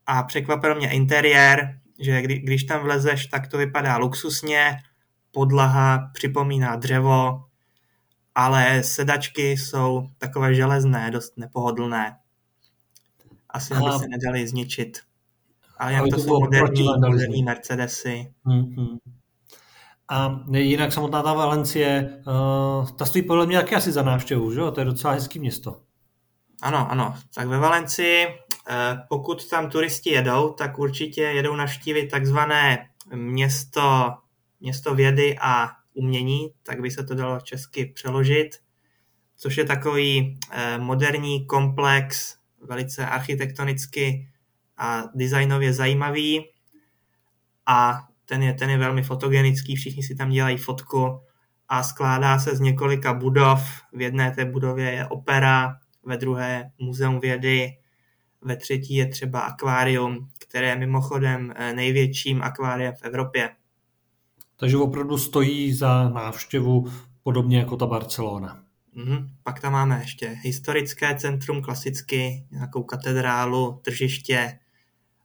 a 0.07 0.23
překvapil 0.23 0.75
mě 0.75 0.93
interiér, 0.93 1.81
že 2.01 2.23
kdy, 2.23 2.39
když 2.39 2.65
tam 2.65 2.83
vlezeš, 2.83 3.27
tak 3.27 3.49
to 3.49 3.59
vypadá 3.59 3.97
luxusně, 3.97 4.77
podlaha 5.31 6.11
připomíná 6.13 6.77
dřevo, 6.77 7.45
ale 8.35 8.83
sedačky 8.83 9.51
jsou 9.51 10.09
takové 10.19 10.55
železné, 10.55 11.11
dost 11.11 11.37
nepohodlné. 11.37 12.17
Asi 13.51 13.75
by 13.75 13.81
se 13.99 14.09
nedali 14.09 14.49
zničit. 14.49 14.99
Ale 15.79 15.93
jak 15.93 16.05
to, 16.05 16.11
to 16.11 16.19
jsou 16.19 16.41
moderní, 16.41 16.85
moderní 16.85 17.43
Mercedesy. 17.43 18.33
Mm-hmm. 18.47 18.99
A 20.09 20.41
jinak 20.53 20.93
samotná 20.93 21.23
ta 21.23 21.35
Valencie, 21.35 22.23
uh, 22.27 22.91
ta 22.91 23.05
stojí 23.05 23.23
podle 23.23 23.47
mě 23.47 23.57
taky 23.57 23.75
asi 23.75 23.93
za 23.93 24.03
návštěvu, 24.03 24.53
že? 24.53 24.61
To 24.61 24.81
je 24.81 24.85
docela 24.85 25.13
hezký 25.13 25.39
město. 25.39 25.81
Ano, 26.63 26.91
ano. 26.91 27.15
Tak 27.35 27.49
ve 27.49 27.59
Valencii 27.59 28.27
Eh, 28.69 28.99
pokud 29.09 29.49
tam 29.49 29.71
turisti 29.71 30.11
jedou, 30.11 30.53
tak 30.53 30.79
určitě 30.79 31.23
jedou 31.23 31.57
navštívit 31.57 32.09
takzvané 32.09 32.89
město, 33.15 34.15
město 34.61 34.95
vědy 34.95 35.39
a 35.41 35.69
umění, 35.95 36.55
tak 36.63 36.81
by 36.81 36.91
se 36.91 37.05
to 37.05 37.15
dalo 37.15 37.41
česky 37.41 37.87
přeložit, 37.87 38.51
což 39.37 39.57
je 39.57 39.65
takový 39.65 40.39
eh, 40.51 40.79
moderní 40.79 41.47
komplex, 41.47 42.37
velice 42.61 43.07
architektonicky 43.07 44.29
a 44.77 45.05
designově 45.15 45.73
zajímavý 45.73 46.45
a 47.67 48.09
ten 48.25 48.43
je, 48.43 48.53
ten 48.55 48.71
je 48.71 48.79
velmi 48.79 49.03
fotogenický, 49.03 49.77
všichni 49.77 50.03
si 50.03 50.15
tam 50.15 50.31
dělají 50.31 50.57
fotku 50.57 51.21
a 51.69 51.83
skládá 51.83 52.39
se 52.39 52.57
z 52.57 52.61
několika 52.61 53.15
budov. 53.15 53.63
V 53.93 54.01
jedné 54.01 54.31
té 54.31 54.45
budově 54.45 54.91
je 54.91 55.07
opera, 55.07 55.77
ve 56.05 56.17
druhé 56.17 56.71
muzeum 56.79 57.21
vědy, 57.21 57.77
ve 58.41 58.57
třetí 58.57 58.95
je 58.95 59.07
třeba 59.07 59.41
akvárium, 59.41 60.29
které 60.39 60.69
je 60.69 60.77
mimochodem 60.77 61.53
eh, 61.57 61.73
největším 61.73 62.43
akváriem 62.43 62.95
v 62.95 63.03
Evropě. 63.03 63.51
Takže 64.57 64.77
opravdu 64.77 65.19
stojí 65.19 65.73
za 65.75 66.09
návštěvu 66.09 66.87
podobně 67.23 67.59
jako 67.59 67.77
ta 67.77 67.87
Barcelona. 67.87 68.63
Mm-hmm. 68.97 69.29
Pak 69.43 69.61
tam 69.61 69.73
máme 69.73 70.01
ještě 70.01 70.37
historické 70.43 71.15
centrum, 71.15 71.63
klasicky 71.63 72.47
nějakou 72.51 72.83
katedrálu, 72.83 73.81
tržiště, 73.85 74.59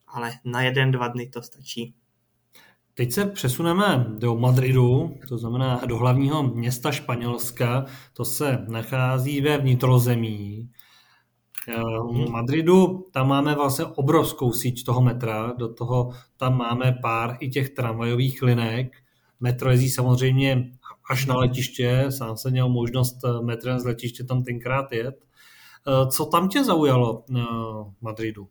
ale 0.08 0.32
na 0.44 0.62
jeden, 0.62 0.92
dva 0.92 1.08
dny 1.08 1.28
to 1.28 1.42
stačí. 1.42 1.96
Teď 2.98 3.12
se 3.12 3.26
přesuneme 3.26 4.06
do 4.18 4.36
Madridu, 4.36 5.18
to 5.30 5.38
znamená 5.38 5.82
do 5.86 5.98
hlavního 5.98 6.44
města 6.44 6.92
Španělska. 6.92 7.86
To 8.14 8.26
se 8.26 8.66
nachází 8.68 9.42
ve 9.42 9.58
vnitrozemí. 9.58 10.70
V 11.68 12.28
eh, 12.28 12.32
Madridu 12.32 13.08
tam 13.12 13.28
máme 13.28 13.56
vlastně 13.56 13.86
obrovskou 13.86 14.52
síť 14.52 14.86
toho 14.86 15.02
metra, 15.02 15.54
do 15.58 15.74
toho 15.74 16.12
tam 16.38 16.58
máme 16.58 16.98
pár 17.02 17.38
i 17.40 17.50
těch 17.50 17.70
tramvajových 17.70 18.42
linek. 18.42 18.96
Metro 19.40 19.72
jezdí 19.72 19.90
samozřejmě 19.90 20.72
až 21.10 21.26
na 21.26 21.36
letiště, 21.36 22.06
sám 22.10 22.38
jsem 22.38 22.52
měl 22.52 22.70
možnost 22.70 23.18
eh, 23.26 23.42
metrem 23.42 23.80
z 23.80 23.86
letiště 23.86 24.24
tam 24.24 24.44
tenkrát 24.44 24.92
jet. 24.92 25.16
Eh, 25.88 26.08
co 26.12 26.26
tam 26.26 26.50
tě 26.50 26.64
zaujalo 26.64 27.24
v 27.30 28.02
Madridu? 28.02 28.48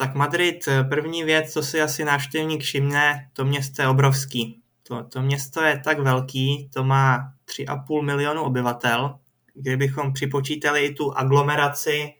Tak 0.00 0.14
Madrid, 0.14 0.68
první 0.88 1.24
věc, 1.24 1.52
co 1.52 1.62
si 1.62 1.82
asi 1.82 2.04
návštěvník 2.04 2.62
všimne, 2.62 3.30
to 3.32 3.44
město 3.44 3.82
je 3.82 3.88
obrovský. 3.88 4.62
To, 4.82 5.04
to 5.04 5.22
město 5.22 5.62
je 5.62 5.80
tak 5.84 5.98
velký, 5.98 6.70
to 6.74 6.84
má 6.84 7.32
3,5 7.46 8.02
milionu 8.02 8.42
obyvatel, 8.42 9.18
kdybychom 9.54 10.12
připočítali 10.12 10.80
i 10.80 10.94
tu 10.94 11.12
aglomeraci, 11.18 12.14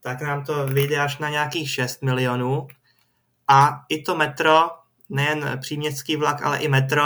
tak 0.00 0.22
nám 0.22 0.44
to 0.44 0.66
vyjde 0.66 0.98
až 0.98 1.18
na 1.18 1.28
nějakých 1.28 1.70
6 1.70 2.02
milionů. 2.02 2.66
A 3.48 3.80
i 3.88 4.02
to 4.02 4.16
metro, 4.16 4.70
nejen 5.08 5.58
příměstský 5.60 6.16
vlak, 6.16 6.42
ale 6.42 6.58
i 6.58 6.68
metro, 6.68 7.04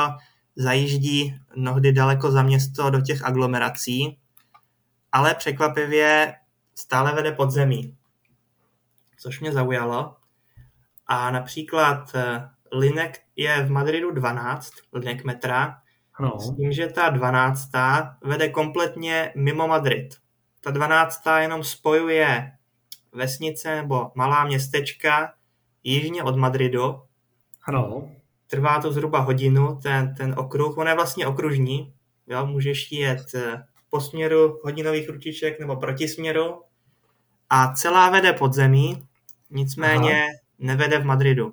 zajíždí 0.57 1.41
mnohdy 1.57 1.93
daleko 1.93 2.31
za 2.31 2.43
město 2.43 2.91
do 2.91 3.01
těch 3.01 3.25
aglomerací, 3.25 4.19
ale 5.13 5.35
překvapivě 5.35 6.35
stále 6.75 7.15
vede 7.15 7.33
podzemí, 7.33 7.97
což 9.21 9.41
mě 9.41 9.53
zaujalo. 9.53 10.17
A 11.07 11.31
například 11.31 12.15
eh, 12.15 12.49
linek 12.73 13.21
je 13.37 13.63
v 13.63 13.71
Madridu 13.71 14.11
12, 14.11 14.73
linek 14.93 15.25
metra, 15.25 15.79
ano. 16.15 16.41
S 16.41 16.57
tím, 16.57 16.73
že 16.73 16.87
ta 16.87 17.11
dvanáctá 17.11 18.17
vede 18.25 18.49
kompletně 18.49 19.33
mimo 19.37 19.69
Madrid. 19.69 20.17
Ta 20.61 20.71
dvanáctá 20.71 21.41
jenom 21.41 21.65
spojuje 21.65 22.53
vesnice 23.13 23.77
nebo 23.77 24.11
malá 24.15 24.45
městečka 24.45 25.33
jižně 25.83 26.23
od 26.23 26.37
Madridu. 26.37 27.03
Ano. 27.65 28.11
Trvá 28.47 28.81
to 28.81 28.93
zhruba 28.93 29.19
hodinu, 29.19 29.79
ten, 29.83 30.15
ten 30.15 30.35
okruh. 30.39 30.79
On 30.79 30.89
je 30.89 30.95
vlastně 30.95 31.27
okružní. 31.27 31.95
Jo? 32.27 32.47
Můžeš 32.47 32.93
jet 32.93 33.35
eh, 33.35 33.65
po 33.91 34.01
směru 34.01 34.61
hodinových 34.65 35.09
ručiček 35.09 35.61
nebo 35.61 35.77
proti 35.77 36.09
směru. 36.09 36.63
A 37.51 37.73
celá 37.73 38.11
vede 38.11 38.33
pod 38.33 38.53
zemí, 38.53 39.08
nicméně 39.51 40.23
Aha. 40.23 40.33
nevede 40.59 40.99
v 40.99 41.05
Madridu. 41.05 41.53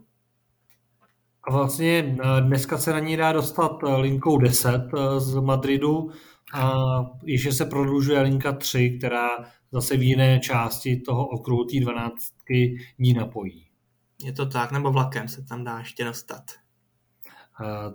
A 1.47 1.51
vlastně 1.51 2.17
eh, 2.23 2.41
dneska 2.41 2.77
se 2.77 2.93
na 2.93 2.99
ní 2.99 3.17
dá 3.17 3.31
dostat 3.31 3.71
eh, 3.83 3.95
linkou 3.97 4.37
10 4.37 4.69
eh, 4.69 5.19
z 5.19 5.35
Madridu 5.35 6.09
a 6.53 6.73
ještě 7.23 7.53
se 7.53 7.65
prodlužuje 7.65 8.21
linka 8.21 8.51
3, 8.51 8.95
která 8.97 9.29
zase 9.71 9.97
v 9.97 10.03
jiné 10.03 10.39
části 10.39 11.01
toho 11.01 11.27
okruhu 11.27 11.65
té 11.65 11.79
12 11.79 12.13
ní 12.99 13.13
napojí. 13.13 13.67
Je 14.23 14.33
to 14.33 14.45
tak, 14.45 14.71
nebo 14.71 14.91
vlakem 14.91 15.27
se 15.27 15.43
tam 15.43 15.63
dá 15.63 15.79
ještě 15.79 16.05
dostat. 16.05 16.43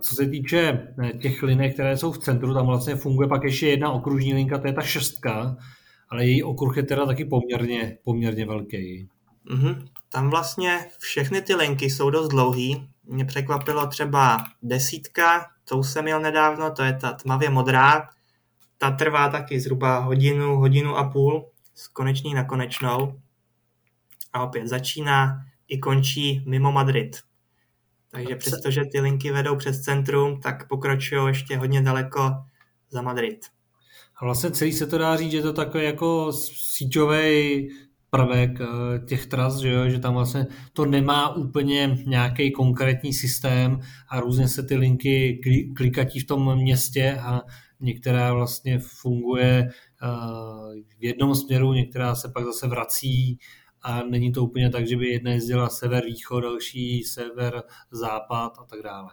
Co 0.01 0.15
se 0.15 0.27
týče 0.27 0.95
těch 1.23 1.43
linek, 1.43 1.75
které 1.75 1.97
jsou 1.97 2.13
v 2.13 2.19
centru, 2.19 2.55
tam 2.55 2.67
vlastně 2.67 2.97
funguje 2.97 3.29
pak 3.29 3.45
ještě 3.45 3.69
jedna 3.69 3.91
okružní 3.91 4.35
linka, 4.35 4.59
to 4.59 4.67
je 4.67 4.73
ta 4.73 4.83
šestka, 4.83 5.57
ale 6.09 6.27
její 6.27 6.43
okruh 6.43 6.77
je 6.77 6.83
teda 6.83 7.07
taky 7.07 7.25
poměrně, 7.25 7.99
poměrně 8.05 8.47
velký. 8.47 9.09
Mm-hmm. 9.47 9.89
Tam 10.09 10.31
vlastně 10.31 10.87
všechny 10.99 11.43
ty 11.43 11.55
linky 11.55 11.91
jsou 11.91 12.11
dost 12.11 12.29
dlouhý, 12.29 12.89
mě 13.05 13.25
překvapilo 13.25 13.87
třeba 13.87 14.45
desítka, 14.63 15.47
to 15.65 15.83
jsem 15.83 16.05
měl 16.05 16.21
nedávno, 16.21 16.71
to 16.71 16.83
je 16.83 16.93
ta 16.93 17.13
tmavě 17.13 17.51
modrá. 17.51 18.09
Ta 18.79 18.91
trvá 18.91 19.29
taky 19.29 19.61
zhruba 19.61 19.99
hodinu, 19.99 20.57
hodinu 20.57 20.97
a 20.97 21.11
půl, 21.11 21.51
z 21.75 21.89
koneční 21.89 22.35
na 22.35 22.45
konečnou. 22.45 23.21
A 24.33 24.43
opět 24.43 24.67
začíná 24.69 25.45
i 25.69 25.79
končí 25.79 26.45
mimo 26.47 26.73
Madrid. 26.73 27.17
Takže 28.11 28.37
přestože 28.37 28.85
ty 28.85 29.01
linky 29.01 29.33
vedou 29.33 29.57
přes 29.57 29.81
centrum, 29.81 30.41
tak 30.41 30.69
pokračují 30.69 31.27
ještě 31.27 31.57
hodně 31.57 31.83
daleko 31.83 32.35
za 32.91 33.03
Madrid. 33.03 33.47
A 34.17 34.25
vlastně 34.25 34.51
celý 34.51 34.73
se 34.73 34.87
to 34.87 34.99
dá 34.99 35.17
říct, 35.17 35.33
že 35.33 35.43
to 35.43 35.53
takový 35.53 35.85
jako 35.85 36.33
síťový 36.33 37.69
prvek 38.11 38.61
eh, 38.61 38.67
těch 39.07 39.27
tras, 39.27 39.59
že, 39.59 39.69
jo, 39.69 39.89
že 39.89 39.99
tam 39.99 40.15
vlastně 40.15 40.47
to 40.73 40.87
nemá 40.87 41.37
úplně 41.37 41.99
nějaký 42.07 42.53
konkrétní 42.53 43.13
systém 43.13 43.81
a 44.09 44.21
různě 44.21 44.49
se 44.49 44.63
ty 44.63 44.77
linky 44.77 45.41
klikatí 45.77 46.21
v 46.21 46.27
tom 46.27 46.57
městě 46.57 47.19
a 47.23 47.41
některá 47.81 48.33
vlastně 48.33 48.79
funguje 48.79 49.69
v 50.99 51.05
jednom 51.05 51.35
směru, 51.35 51.73
některá 51.73 52.15
se 52.15 52.29
pak 52.29 52.45
zase 52.45 52.69
vrací 52.69 53.39
a 53.83 54.03
není 54.03 54.33
to 54.33 54.45
úplně 54.45 54.71
tak, 54.71 54.87
že 54.89 54.97
by 54.97 55.09
jedna 55.09 55.31
jezdila 55.31 55.69
sever-východ, 55.69 56.43
další 56.43 57.05
sever-západ 57.05 58.53
a 58.59 58.65
tak 58.65 58.83
dále. 58.85 59.11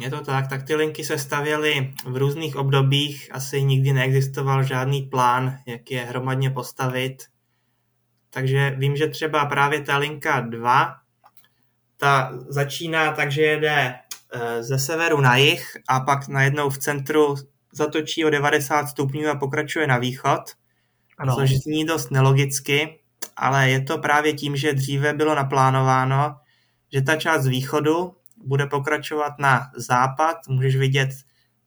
Je 0.00 0.10
to 0.10 0.20
tak, 0.20 0.48
tak 0.48 0.62
ty 0.62 0.74
linky 0.74 1.04
se 1.04 1.18
stavěly 1.18 1.92
v 2.06 2.16
různých 2.16 2.56
obdobích, 2.56 3.28
asi 3.32 3.62
nikdy 3.62 3.92
neexistoval 3.92 4.62
žádný 4.62 5.02
plán, 5.02 5.56
jak 5.66 5.90
je 5.90 6.00
hromadně 6.00 6.50
postavit. 6.50 7.22
Takže 8.38 8.74
vím, 8.76 8.96
že 8.96 9.08
třeba 9.08 9.46
právě 9.46 9.80
ta 9.80 9.96
linka 9.96 10.40
2, 10.40 10.94
ta 11.96 12.32
začíná 12.48 13.12
tak, 13.12 13.32
že 13.32 13.42
jede 13.42 13.94
eh, 14.32 14.62
ze 14.62 14.78
severu 14.78 15.20
na 15.20 15.36
jih 15.36 15.76
a 15.88 16.00
pak 16.00 16.28
najednou 16.28 16.70
v 16.70 16.78
centru 16.78 17.34
zatočí 17.72 18.24
o 18.24 18.30
90 18.30 18.86
stupňů 18.86 19.28
a 19.28 19.34
pokračuje 19.34 19.86
na 19.86 19.98
východ, 19.98 20.40
ano. 21.18 21.34
což 21.34 21.50
zní 21.50 21.84
dost 21.84 22.10
nelogicky, 22.10 22.98
ale 23.36 23.70
je 23.70 23.80
to 23.80 23.98
právě 23.98 24.32
tím, 24.32 24.56
že 24.56 24.72
dříve 24.72 25.12
bylo 25.12 25.34
naplánováno, 25.34 26.36
že 26.92 27.02
ta 27.02 27.16
část 27.16 27.42
z 27.42 27.46
východu 27.46 28.16
bude 28.44 28.66
pokračovat 28.66 29.32
na 29.38 29.70
západ. 29.76 30.36
Můžeš 30.48 30.76
vidět 30.76 31.10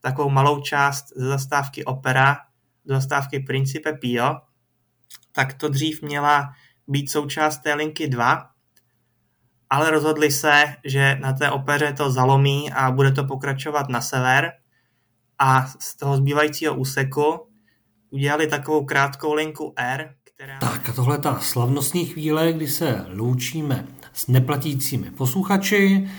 takovou 0.01 0.29
malou 0.29 0.61
část 0.61 1.05
ze 1.15 1.27
zastávky 1.27 1.85
Opera 1.85 2.37
do 2.85 2.95
zastávky 2.95 3.39
Principe 3.39 3.93
Pio. 3.93 4.35
Tak 5.31 5.53
to 5.53 5.69
dřív 5.69 6.01
měla 6.01 6.53
být 6.87 7.11
součást 7.11 7.57
té 7.57 7.73
linky 7.73 8.07
2, 8.07 8.49
ale 9.69 9.91
rozhodli 9.91 10.31
se, 10.31 10.75
že 10.85 11.17
na 11.21 11.33
té 11.33 11.51
opeře 11.51 11.93
to 11.93 12.11
zalomí 12.11 12.71
a 12.71 12.91
bude 12.91 13.11
to 13.11 13.23
pokračovat 13.23 13.89
na 13.89 14.01
sever 14.01 14.51
a 15.39 15.67
z 15.79 15.95
toho 15.95 16.17
zbývajícího 16.17 16.75
úseku 16.75 17.47
udělali 18.09 18.47
takovou 18.47 18.85
krátkou 18.85 19.33
linku 19.33 19.73
R, 19.75 20.15
která... 20.23 20.59
Tak 20.59 20.89
a 20.89 20.93
tohle 20.93 21.15
je 21.15 21.19
ta 21.19 21.39
slavnostní 21.39 22.05
chvíle, 22.05 22.53
kdy 22.53 22.67
se 22.67 23.05
loučíme 23.07 23.87
s 24.13 24.27
neplatícími 24.27 25.11
posluchači. 25.11 26.09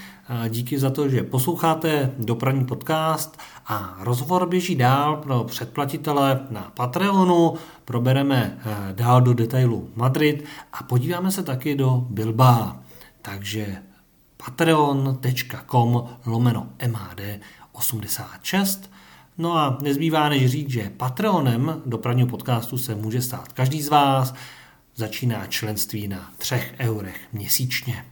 Díky 0.49 0.79
za 0.79 0.91
to, 0.91 1.09
že 1.09 1.23
posloucháte 1.23 2.11
dopravní 2.19 2.65
podcast 2.65 3.39
a 3.67 3.97
rozhovor 4.01 4.49
běží 4.49 4.75
dál 4.75 5.17
pro 5.17 5.45
předplatitele 5.45 6.47
na 6.51 6.73
Patreonu. 6.75 7.55
Probereme 7.85 8.59
eh, 8.59 8.93
dál 8.93 9.21
do 9.21 9.35
detailu 9.35 9.91
Madrid 9.95 10.45
a 10.73 10.83
podíváme 10.83 11.31
se 11.31 11.43
taky 11.43 11.75
do 11.75 12.07
Bilba. 12.11 12.83
Takže 13.23 13.77
patreon.com 14.45 16.05
lomeno 16.27 16.69
MAD 16.91 17.21
86 17.73 18.91
No 19.39 19.57
a 19.57 19.79
nezbývá 19.83 20.29
než 20.29 20.51
říct, 20.51 20.71
že 20.71 20.91
Patreonem 20.97 21.83
dopravního 21.87 22.29
podcastu 22.29 22.79
se 22.79 22.95
může 22.95 23.23
stát 23.23 23.53
každý 23.53 23.83
z 23.83 23.89
vás. 23.89 24.35
Začíná 24.97 25.47
členství 25.47 26.09
na 26.09 26.31
třech 26.39 26.75
eurech 26.79 27.21
měsíčně. 27.33 28.05